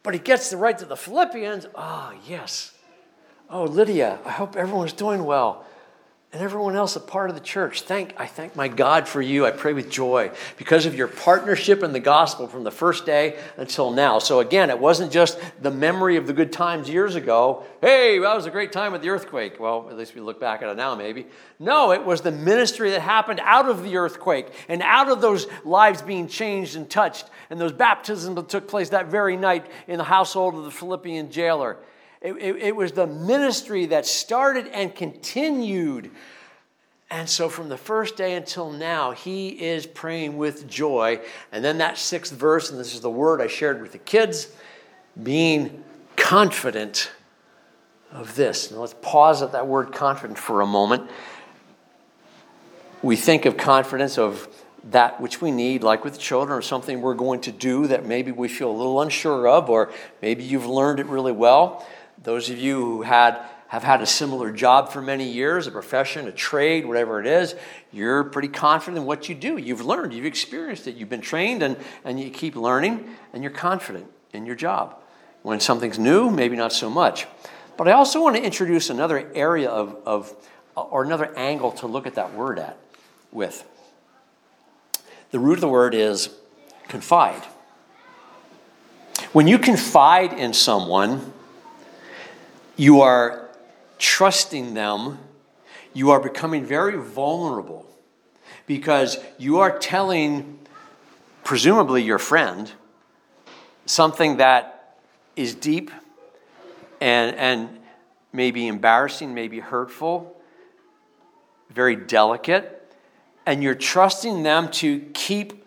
But 0.03 0.15
he 0.15 0.19
gets 0.19 0.51
to 0.51 0.57
write 0.57 0.79
to 0.79 0.87
the 0.87 0.97
Philippians. 0.97 1.69
Ah, 1.77 2.11
oh, 2.13 2.21
yes. 2.27 2.73
Oh, 3.51 3.65
Lydia, 3.65 4.19
I 4.27 4.31
hope 4.31 4.57
everyone's 4.57 4.93
doing 4.93 5.25
well. 5.25 5.65
And 6.31 6.43
everyone 6.43 6.77
else 6.77 6.95
a 6.95 7.01
part 7.01 7.31
of 7.31 7.37
the 7.37 7.41
church. 7.41 7.81
Thank 7.81 8.13
I 8.19 8.27
thank 8.27 8.55
my 8.55 8.69
God 8.69 9.09
for 9.09 9.23
you. 9.23 9.47
I 9.47 9.51
pray 9.51 9.73
with 9.73 9.91
joy 9.91 10.31
because 10.59 10.85
of 10.85 10.95
your 10.95 11.09
partnership 11.09 11.83
in 11.83 11.95
the 11.95 12.01
gospel 12.01 12.47
from 12.47 12.65
the 12.65 12.71
first 12.71 13.07
day 13.07 13.39
until 13.57 13.91
now. 13.91 14.19
So 14.19 14.41
again, 14.41 14.69
it 14.69 14.79
wasn't 14.79 15.11
just 15.11 15.41
the 15.63 15.71
memory 15.71 16.17
of 16.17 16.27
the 16.27 16.35
good 16.35 16.53
times 16.53 16.91
years 16.91 17.15
ago. 17.15 17.65
Hey, 17.81 18.19
that 18.19 18.37
was 18.37 18.45
a 18.45 18.51
great 18.51 18.73
time 18.73 18.93
with 18.93 19.01
the 19.01 19.09
earthquake. 19.09 19.59
Well, 19.59 19.89
at 19.89 19.97
least 19.97 20.15
we 20.15 20.21
look 20.21 20.39
back 20.39 20.61
at 20.61 20.69
it 20.69 20.77
now, 20.77 20.95
maybe. 20.95 21.29
No, 21.59 21.93
it 21.93 22.05
was 22.05 22.21
the 22.21 22.33
ministry 22.33 22.91
that 22.91 23.01
happened 23.01 23.41
out 23.43 23.67
of 23.67 23.83
the 23.83 23.97
earthquake 23.97 24.49
and 24.69 24.83
out 24.83 25.11
of 25.11 25.23
those 25.23 25.47
lives 25.65 26.03
being 26.03 26.29
changed 26.29 26.77
and 26.77 26.91
touched, 26.91 27.25
and 27.49 27.59
those 27.59 27.73
baptisms 27.73 28.37
that 28.37 28.51
took 28.51 28.69
place 28.69 28.91
that 28.91 29.07
very 29.07 29.39
night 29.39 29.65
in 29.87 29.97
the 29.97 30.05
household 30.05 30.57
of 30.57 30.65
the 30.67 30.71
Philippian 30.71 31.31
jailer. 31.31 31.79
It, 32.21 32.33
it, 32.33 32.57
it 32.57 32.77
was 32.77 32.93
the 32.93 33.07
ministry 33.07 33.87
that 33.87 34.07
started 34.07 34.67
and 34.69 34.95
continued. 34.95 36.11
And 37.11 37.29
so, 37.29 37.49
from 37.49 37.69
the 37.69 37.79
first 37.79 38.17
day 38.17 38.35
until 38.35 38.71
now, 38.71 39.13
he 39.13 39.49
is 39.49 39.87
praying 39.87 40.37
with 40.37 40.69
joy. 40.69 41.21
And 41.53 41.65
then 41.65 41.79
that 41.79 41.97
sixth 41.97 42.33
verse, 42.33 42.71
and 42.71 42.79
this 42.79 42.95
is 42.95 43.01
the 43.01 43.11
word 43.11 43.41
I 43.41 43.47
shared 43.47 43.81
with 43.81 43.93
the 43.93 43.99
kids 43.99 44.49
being 45.23 45.85
confident 46.17 47.11
of 48.13 48.35
this. 48.35 48.71
Now 48.71 48.79
let's 48.79 48.95
pause 49.01 49.43
at 49.43 49.53
that 49.53 49.67
word 49.67 49.93
confident 49.93 50.39
for 50.39 50.61
a 50.61 50.67
moment. 50.67 51.11
We 53.03 53.17
think 53.17 53.47
of 53.47 53.57
confidence 53.57 54.19
of 54.19 54.49
that 54.85 55.21
which 55.21 55.41
we 55.41 55.51
need, 55.51 55.83
like 55.83 56.05
with 56.05 56.19
children, 56.19 56.57
or 56.57 56.63
something 56.63 57.01
we're 57.01 57.15
going 57.15 57.41
to 57.43 57.53
do 57.53 57.87
that 57.89 58.07
maybe 58.07 58.33
we 58.33 58.49
feel 58.49 58.71
a 58.71 58.77
little 58.77 59.01
unsure 59.01 59.49
of, 59.49 59.69
or 59.69 59.93
maybe 60.23 60.45
you've 60.45 60.67
learned 60.67 61.01
it 61.01 61.07
really 61.07 61.33
well. 61.33 61.87
Those 62.23 62.51
of 62.51 62.59
you 62.59 62.77
who 62.77 63.03
had 63.03 63.41
have 63.69 63.83
had 63.83 64.01
a 64.01 64.07
similar 64.07 64.51
job 64.51 64.91
for 64.91 65.03
many 65.03 65.29
years, 65.29 65.67
a 65.67 65.71
profession, 65.71 66.27
a 66.27 66.33
trade, 66.33 66.87
whatever 66.87 67.21
it 67.21 67.27
is, 67.27 67.55
you're 67.93 68.25
pretty 68.25 68.49
confident 68.49 68.97
in 68.97 69.05
what 69.05 69.29
you 69.29 69.35
do. 69.35 69.59
You've 69.59 69.85
learned, 69.85 70.15
you've 70.15 70.25
experienced 70.25 70.87
it, 70.87 70.97
you've 70.97 71.11
been 71.11 71.21
trained, 71.21 71.63
and, 71.63 71.77
and 72.03 72.19
you 72.19 72.31
keep 72.31 72.57
learning, 72.57 73.15
and 73.35 73.43
you're 73.43 73.53
confident 73.53 74.07
in 74.33 74.47
your 74.47 74.57
job. 74.57 74.97
When 75.43 75.61
something's 75.61 75.99
new, 75.99 76.31
maybe 76.31 76.57
not 76.57 76.73
so 76.73 76.89
much. 76.89 77.27
But 77.77 77.89
I 77.89 77.93
also 77.93 78.23
want 78.23 78.37
to 78.37 78.43
introduce 78.43 78.89
another 78.89 79.31
area 79.35 79.69
of, 79.69 79.97
of 80.07 80.35
or 80.75 81.05
another 81.05 81.35
angle 81.37 81.73
to 81.73 81.87
look 81.87 82.07
at 82.07 82.15
that 82.15 82.33
word 82.35 82.59
at 82.59 82.79
with. 83.33 83.67
The 85.31 85.39
root 85.39 85.55
of 85.55 85.61
the 85.61 85.69
word 85.69 85.95
is 85.95 86.31
confide. 86.89 87.43
When 89.33 89.47
you 89.47 89.59
confide 89.59 90.33
in 90.33 90.55
someone, 90.55 91.35
you 92.79 93.03
are 93.03 93.51
trusting 93.99 94.73
them, 94.73 95.19
you 95.93 96.11
are 96.11 96.21
becoming 96.21 96.65
very 96.65 96.97
vulnerable 96.97 97.85
because 98.67 99.19
you 99.37 99.59
are 99.59 99.79
telling, 99.79 100.59
presumably, 101.45 102.03
your 102.03 102.19
friend 102.19 102.73
something 103.85 104.39
that 104.39 104.97
is 105.37 105.55
deep 105.55 105.91
and, 107.01 107.37
and 107.37 107.69
maybe 108.33 108.67
embarrassing, 108.67 109.35
maybe 109.35 109.61
hurtful, 109.61 110.35
very 111.71 111.97
delicate 111.97 112.79
and 113.49 113.63
you're 113.63 113.75
trusting 113.75 114.43
them 114.43 114.71
to 114.71 115.01
keep 115.15 115.65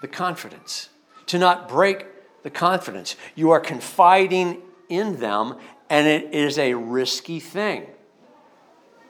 the 0.00 0.08
confidence, 0.08 0.88
to 1.26 1.38
not 1.38 1.68
break 1.68 2.04
the 2.42 2.50
confidence. 2.50 3.14
You 3.36 3.52
are 3.52 3.60
confiding 3.60 4.60
in 4.88 5.20
them, 5.20 5.54
and 5.88 6.06
it 6.06 6.34
is 6.34 6.58
a 6.58 6.74
risky 6.74 7.40
thing. 7.40 7.86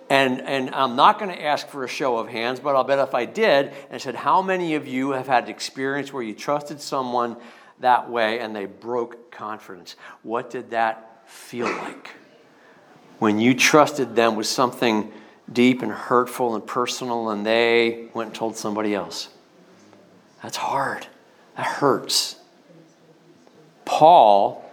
And, 0.09 0.41
and 0.43 0.73
I'm 0.75 0.95
not 0.95 1.19
going 1.19 1.35
to 1.35 1.43
ask 1.43 1.67
for 1.67 1.83
a 1.83 1.89
show 1.89 2.19
of 2.19 2.29
hands, 2.29 2.61
but 2.61 2.77
I'll 2.77 2.85
bet 2.85 3.01
if 3.01 3.15
I 3.15 3.25
did 3.25 3.73
and 3.91 4.01
said, 4.01 4.15
How 4.15 4.41
many 4.41 4.75
of 4.77 4.87
you 4.87 5.11
have 5.11 5.27
had 5.27 5.49
experience 5.49 6.13
where 6.13 6.23
you 6.23 6.35
trusted 6.35 6.81
someone 6.81 7.37
that 7.81 8.09
way 8.09 8.39
and 8.39 8.55
they 8.55 8.67
broke 8.67 9.33
confidence? 9.33 9.97
What 10.23 10.51
did 10.51 10.71
that 10.71 11.29
feel 11.29 11.67
like? 11.67 12.11
When 13.19 13.41
you 13.41 13.55
trusted 13.55 14.15
them 14.15 14.37
with 14.37 14.47
something 14.47 15.13
deep 15.53 15.83
and 15.83 15.91
hurtful 15.91 16.55
and 16.55 16.67
personal, 16.67 17.31
and 17.31 17.45
they 17.45 18.09
went 18.15 18.29
and 18.29 18.37
told 18.37 18.57
somebody 18.57 18.95
else. 18.95 19.29
That's 20.43 20.57
hard. 20.57 21.07
That 21.57 21.67
hurts. 21.67 22.37
Paul 23.85 24.66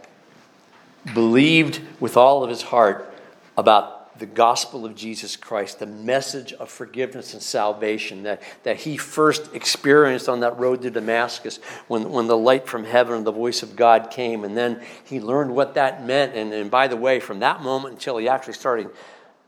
believed 1.13 1.82
with 2.00 2.18
all 2.18 2.44
of 2.44 2.50
his 2.50 2.62
heart 2.62 3.13
about 3.58 4.18
the 4.20 4.26
gospel 4.28 4.86
of 4.86 4.96
Jesus 4.96 5.36
Christ, 5.36 5.80
the 5.80 5.88
message 5.88 6.54
of 6.54 6.70
forgiveness 6.70 7.34
and 7.34 7.42
salvation 7.42 8.24
that, 8.24 8.42
that 8.62 8.78
he 8.78 8.96
first 8.96 9.54
experienced 9.56 10.30
on 10.30 10.42
that 10.42 10.58
road 10.60 10.84
to 10.84 10.92
Damascus 10.92 11.58
when, 11.88 12.10
when 12.10 12.28
the 12.28 12.38
light 12.38 12.68
from 12.68 12.84
heaven 12.84 13.16
and 13.16 13.26
the 13.26 13.32
voice 13.32 13.63
of 13.63 13.76
God 13.76 14.12
came. 14.12 14.44
And 14.44 14.56
then 14.56 14.82
he 15.04 15.20
learned 15.20 15.56
what 15.56 15.74
that 15.74 16.06
meant. 16.06 16.36
And, 16.36 16.54
and 16.54 16.70
by 16.70 16.88
the 16.88 16.96
way, 16.96 17.20
from 17.20 17.39
that 17.39 17.62
moment 17.62 17.96
until 17.96 18.18
he 18.18 18.28
actually 18.28 18.54
started 18.54 18.89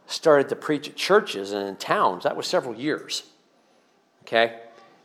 started 0.07 0.49
to 0.49 0.55
preach 0.55 0.89
at 0.89 0.95
churches 0.95 1.51
and 1.51 1.67
in 1.67 1.75
towns. 1.75 2.23
That 2.23 2.35
was 2.35 2.47
several 2.47 2.75
years. 2.75 3.23
Okay, 4.23 4.59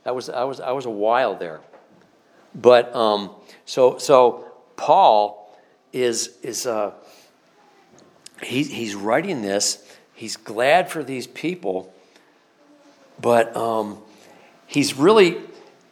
that 0.04 0.14
was 0.14 0.28
I 0.28 0.44
was 0.44 0.60
I 0.60 0.72
was 0.72 0.86
a 0.86 0.90
while 0.90 1.34
there, 1.34 1.60
but 2.54 2.94
um, 2.94 3.30
so 3.64 3.98
so 3.98 4.52
Paul 4.76 5.39
is 5.92 6.36
is 6.42 6.66
uh, 6.66 6.92
he, 8.42 8.62
he's 8.64 8.94
writing 8.94 9.42
this. 9.42 9.84
He's 10.14 10.36
glad 10.36 10.90
for 10.90 11.02
these 11.02 11.26
people, 11.26 11.92
but 13.20 13.56
um, 13.56 13.98
he's 14.66 14.94
really 14.94 15.38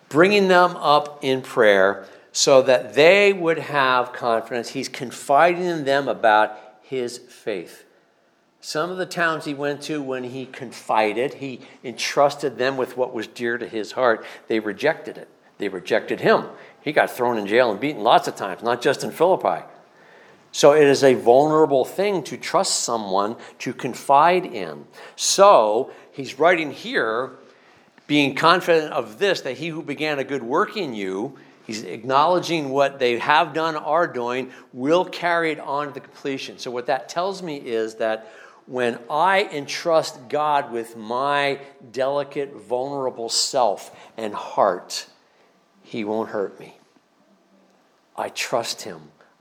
bringing 0.09 0.49
them 0.49 0.77
up 0.77 1.23
in 1.23 1.43
prayer 1.43 2.07
so 2.33 2.63
that 2.63 2.95
they 2.95 3.33
would 3.33 3.59
have 3.59 4.13
confidence. 4.13 4.71
He's 4.71 4.89
confiding 4.89 5.65
in 5.65 5.85
them 5.85 6.09
about 6.09 6.59
his 6.83 7.19
faith. 7.19 7.85
Some 8.61 8.91
of 8.91 8.97
the 8.97 9.07
towns 9.07 9.45
he 9.45 9.55
went 9.55 9.83
to, 9.83 10.03
when 10.03 10.25
he 10.25 10.45
confided, 10.47 11.35
he 11.35 11.61
entrusted 11.85 12.59
them 12.59 12.77
with 12.77 12.97
what 12.97 13.15
was 13.15 13.27
dear 13.27 13.57
to 13.57 13.67
his 13.67 13.93
heart, 13.93 14.25
they 14.49 14.59
rejected 14.59 15.17
it. 15.17 15.29
They 15.59 15.69
rejected 15.69 16.21
him. 16.21 16.45
He 16.81 16.93
got 16.93 17.11
thrown 17.11 17.39
in 17.39 17.47
jail 17.47 17.71
and 17.71 17.81
beaten 17.81 18.03
lots 18.03 18.29
of 18.29 18.37
times, 18.37 18.63
not 18.63 18.83
just 18.83 19.05
in 19.05 19.11
Philippi. 19.11 19.65
So 20.53 20.73
it 20.73 20.85
is 20.85 21.05
a 21.05 21.15
vulnerable 21.15 21.85
thing 21.85 22.23
to 22.25 22.37
trust 22.37 22.81
someone 22.81 23.37
to 23.61 23.73
confide 23.73 24.47
in. 24.47 24.87
So 25.15 25.93
he's 26.13 26.39
writing 26.39 26.73
here, 26.73 27.33
being 28.07 28.35
confident 28.35 28.93
of 28.93 29.19
this, 29.19 29.43
that 29.43 29.59
he 29.59 29.69
who 29.69 29.83
began 29.83 30.19
a 30.19 30.25
good 30.25 30.43
work 30.43 30.77
in 30.77 30.95
you, 30.95 31.39
he's 31.67 31.83
acknowledging 31.83 32.71
what 32.71 32.99
they 32.99 33.19
have 33.19 33.53
done, 33.53 33.77
are 33.77 34.07
doing, 34.07 34.51
will 34.73 35.05
carry 35.05 35.53
it 35.53 35.61
on 35.61 35.93
to 35.93 36.01
completion. 36.01 36.59
So 36.59 36.71
what 36.71 36.87
that 36.87 37.09
tells 37.09 37.43
me 37.43 37.57
is 37.57 37.97
that 37.97 38.27
when 38.67 38.99
I 39.09 39.49
entrust 39.53 40.29
God 40.29 40.73
with 40.73 40.97
my 40.97 41.61
delicate, 41.91 42.55
vulnerable 42.55 43.29
self 43.29 43.95
and 44.17 44.35
heart, 44.35 45.07
He 45.83 46.05
won't 46.05 46.31
hurt 46.31 46.61
me. 46.61 46.77
I 48.17 48.29
trust 48.29 48.83
Him. 48.83 49.01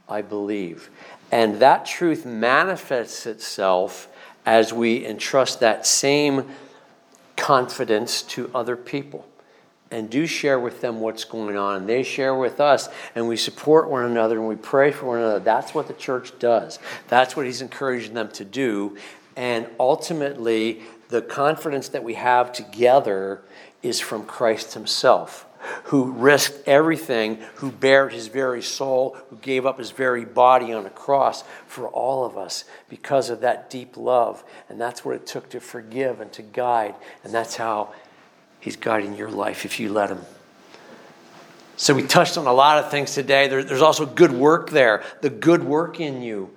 I 0.10 0.22
believe. 0.22 0.90
And 1.32 1.60
that 1.60 1.86
truth 1.86 2.26
manifests 2.26 3.26
itself 3.26 4.08
as 4.46 4.72
we 4.74 5.06
entrust 5.06 5.60
that 5.60 5.86
same 5.86 6.46
confidence 7.36 8.22
to 8.24 8.50
other 8.56 8.76
people 8.76 9.28
and 9.92 10.10
do 10.10 10.26
share 10.26 10.60
with 10.60 10.82
them 10.82 11.00
what's 11.00 11.24
going 11.24 11.58
on. 11.58 11.78
And 11.78 11.90
they 11.90 12.04
share 12.04 12.36
with 12.36 12.60
us, 12.60 12.90
and 13.16 13.28
we 13.28 13.38
support 13.38 13.90
one 13.90 14.06
another 14.06 14.38
and 14.38 14.48
we 14.48 14.56
pray 14.56 14.92
for 14.92 15.08
one 15.08 15.20
another. 15.20 15.40
That's 15.40 15.74
what 15.74 15.88
the 15.88 15.94
church 15.94 16.38
does. 16.40 16.80
That's 17.08 17.36
what 17.36 17.46
he's 17.46 17.62
encouraging 17.62 18.14
them 18.14 18.30
to 18.32 18.46
do. 18.46 18.98
And 19.36 19.68
ultimately, 19.80 20.82
the 21.10 21.22
confidence 21.22 21.90
that 21.90 22.04
we 22.04 22.16
have 22.16 22.52
together 22.52 23.42
is 23.82 24.00
from 24.00 24.26
Christ 24.26 24.74
Himself, 24.74 25.46
who 25.86 26.12
risked 26.12 26.68
everything, 26.68 27.38
who 27.56 27.72
bared 27.72 28.14
His 28.14 28.28
very 28.28 28.62
soul, 28.62 29.18
who 29.30 29.38
gave 29.38 29.66
up 29.66 29.80
His 29.80 29.92
very 29.92 30.26
body 30.26 30.74
on 30.74 30.86
a 30.86 30.90
cross 30.90 31.44
for 31.68 31.88
all 31.88 32.26
of 32.26 32.38
us 32.38 32.66
because 32.90 33.30
of 33.30 33.42
that 33.42 33.70
deep 33.70 33.98
love. 33.98 34.44
And 34.70 34.80
that's 34.80 35.04
what 35.04 35.16
it 35.16 35.26
took 35.26 35.50
to 35.50 35.60
forgive 35.60 36.22
and 36.22 36.32
to 36.34 36.42
guide. 36.42 36.96
And 37.24 37.34
that's 37.34 37.56
how 37.56 37.94
He's 38.60 38.76
guiding 38.76 39.16
your 39.16 39.32
life 39.32 39.66
if 39.66 39.80
you 39.80 39.92
let 39.92 40.10
Him. 40.10 40.22
So, 41.76 41.94
we 41.94 42.04
touched 42.04 42.38
on 42.38 42.48
a 42.48 42.54
lot 42.54 42.84
of 42.84 42.90
things 42.90 43.14
today. 43.14 43.48
There, 43.48 43.64
there's 43.64 43.84
also 43.84 44.06
good 44.06 44.32
work 44.32 44.72
there, 44.72 45.04
the 45.22 45.30
good 45.30 45.64
work 45.64 46.00
in 46.00 46.22
you. 46.22 46.52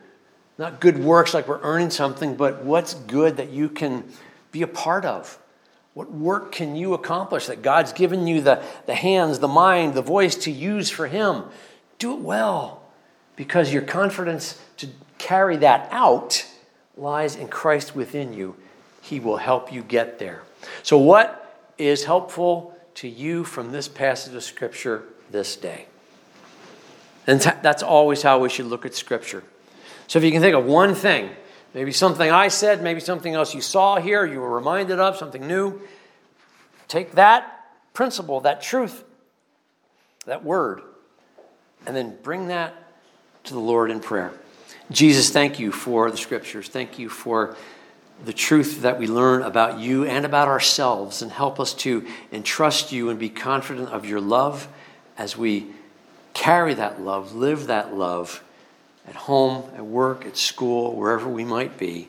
Not 0.61 0.79
good 0.79 0.99
works 0.99 1.33
like 1.33 1.49
we're 1.49 1.63
earning 1.63 1.89
something, 1.89 2.37
but 2.37 2.65
what's 2.65 2.93
good 2.93 3.39
that 3.39 3.49
you 3.49 3.71
can 3.71 4.05
be 4.53 4.61
a 4.61 4.67
part 4.67 5.07
of? 5.07 5.39
What 5.95 6.13
work 6.13 6.53
can 6.53 6.77
you 6.77 6.95
accomplish 6.95 7.47
that 7.47 7.63
God's 7.63 7.93
given 7.93 8.27
you 8.27 8.41
the, 8.41 8.63
the 8.87 8.95
hands, 8.95 9.39
the 9.39 9.49
mind, 9.49 9.95
the 9.95 10.03
voice 10.03 10.37
to 10.37 10.51
use 10.51 10.89
for 10.89 11.09
Him? 11.09 11.45
Do 11.99 12.15
it 12.15 12.21
well 12.21 12.83
because 13.37 13.73
your 13.73 13.83
confidence 13.83 14.61
to 14.79 14.89
carry 15.19 15.57
that 15.59 15.89
out 15.91 16.47
lies 16.97 17.37
in 17.37 17.49
Christ 17.49 17.95
within 17.95 18.33
you. 18.33 18.57
He 19.03 19.19
will 19.19 19.39
help 19.39 19.73
you 19.73 19.83
get 19.83 20.19
there. 20.19 20.43
So, 20.83 20.99
what 20.99 21.59
is 21.79 22.05
helpful 22.05 22.77
to 22.97 23.09
you 23.09 23.45
from 23.45 23.73
this 23.73 23.89
passage 23.89 24.35
of 24.35 24.43
Scripture 24.43 25.05
this 25.31 25.57
day? 25.57 25.87
And 27.27 27.41
that's 27.63 27.83
always 27.83 28.23
how 28.23 28.39
we 28.39 28.49
should 28.49 28.67
look 28.67 28.85
at 28.85 28.95
Scripture. 28.95 29.43
So 30.07 30.19
if 30.19 30.25
you 30.25 30.33
can 30.33 30.41
think 30.41 30.57
of 30.57 30.65
one 30.65 30.95
thing, 30.97 31.31
maybe 31.75 31.93
something 31.93 32.31
I 32.31 32.49
said, 32.49 32.83
maybe 32.83 33.01
something 33.01 33.35
else 33.35 33.55
you 33.55 33.61
saw 33.61 33.97
here, 33.97 34.25
you 34.25 34.41
were 34.41 34.51
reminded 34.51 34.99
of, 34.99 35.17
something 35.17 35.47
new, 35.47 35.81
take 36.89 37.13
that 37.13 37.67
principle, 37.95 38.41
that 38.41 38.63
truth, 38.63 39.05
that 40.27 40.45
word, 40.45 40.83
and 41.87 41.95
then 41.95 42.17
bring 42.23 42.49
that 42.49 42.75
to 43.45 43.55
the 43.55 43.61
Lord 43.61 43.91
in 43.91 44.01
prayer. 44.01 44.33
Jesus, 44.91 45.31
thank 45.31 45.59
you 45.59 45.73
for 45.73 46.11
the 46.11 46.17
scriptures. 46.17 46.69
Thank 46.69 46.99
you 46.99 47.09
for 47.09 47.57
the 48.25 48.33
truth 48.33 48.83
that 48.83 48.99
we 48.99 49.07
learn 49.07 49.43
about 49.43 49.79
you 49.79 50.05
and 50.05 50.27
about 50.27 50.49
ourselves, 50.49 51.23
and 51.23 51.31
help 51.31 51.59
us 51.59 51.73
to 51.75 52.07
entrust 52.33 52.93
you 52.93 53.09
and 53.09 53.19
be 53.19 53.31
confident 53.31 53.89
of 53.89 54.05
your 54.05 54.21
love 54.21 54.69
as 55.17 55.37
we 55.37 55.69
carry 56.35 56.75
that 56.75 57.01
love, 57.01 57.35
live 57.35 57.69
that 57.69 57.95
love 57.95 58.43
at 59.07 59.15
home, 59.15 59.65
at 59.77 59.85
work, 59.85 60.27
at 60.27 60.37
school, 60.37 60.95
wherever 60.95 61.29
we 61.29 61.45
might 61.45 61.79
be, 61.79 62.09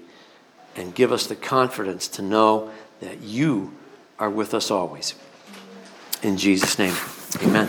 and 0.75 0.93
give 0.93 1.11
us 1.11 1.27
the 1.27 1.35
confidence 1.35 2.07
to 2.07 2.21
know 2.21 2.71
that 2.99 3.21
you 3.21 3.73
are 4.19 4.29
with 4.29 4.53
us 4.53 4.69
always. 4.69 5.15
In 6.21 6.37
Jesus' 6.37 6.77
name, 6.77 6.95
amen. 7.41 7.67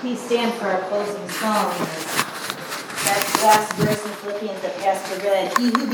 Please 0.00 0.20
stand 0.20 0.52
for 0.54 0.66
our 0.66 0.80
closing 0.88 1.28
song. 1.28 1.72
That 3.04 3.40
last 3.42 3.72
verse 3.74 4.04
in 4.04 4.12
Philippians 4.12 4.62
that 4.62 4.76
Pastor 4.78 5.18
read. 5.20 5.58
He 5.58 5.66
who 5.66 5.86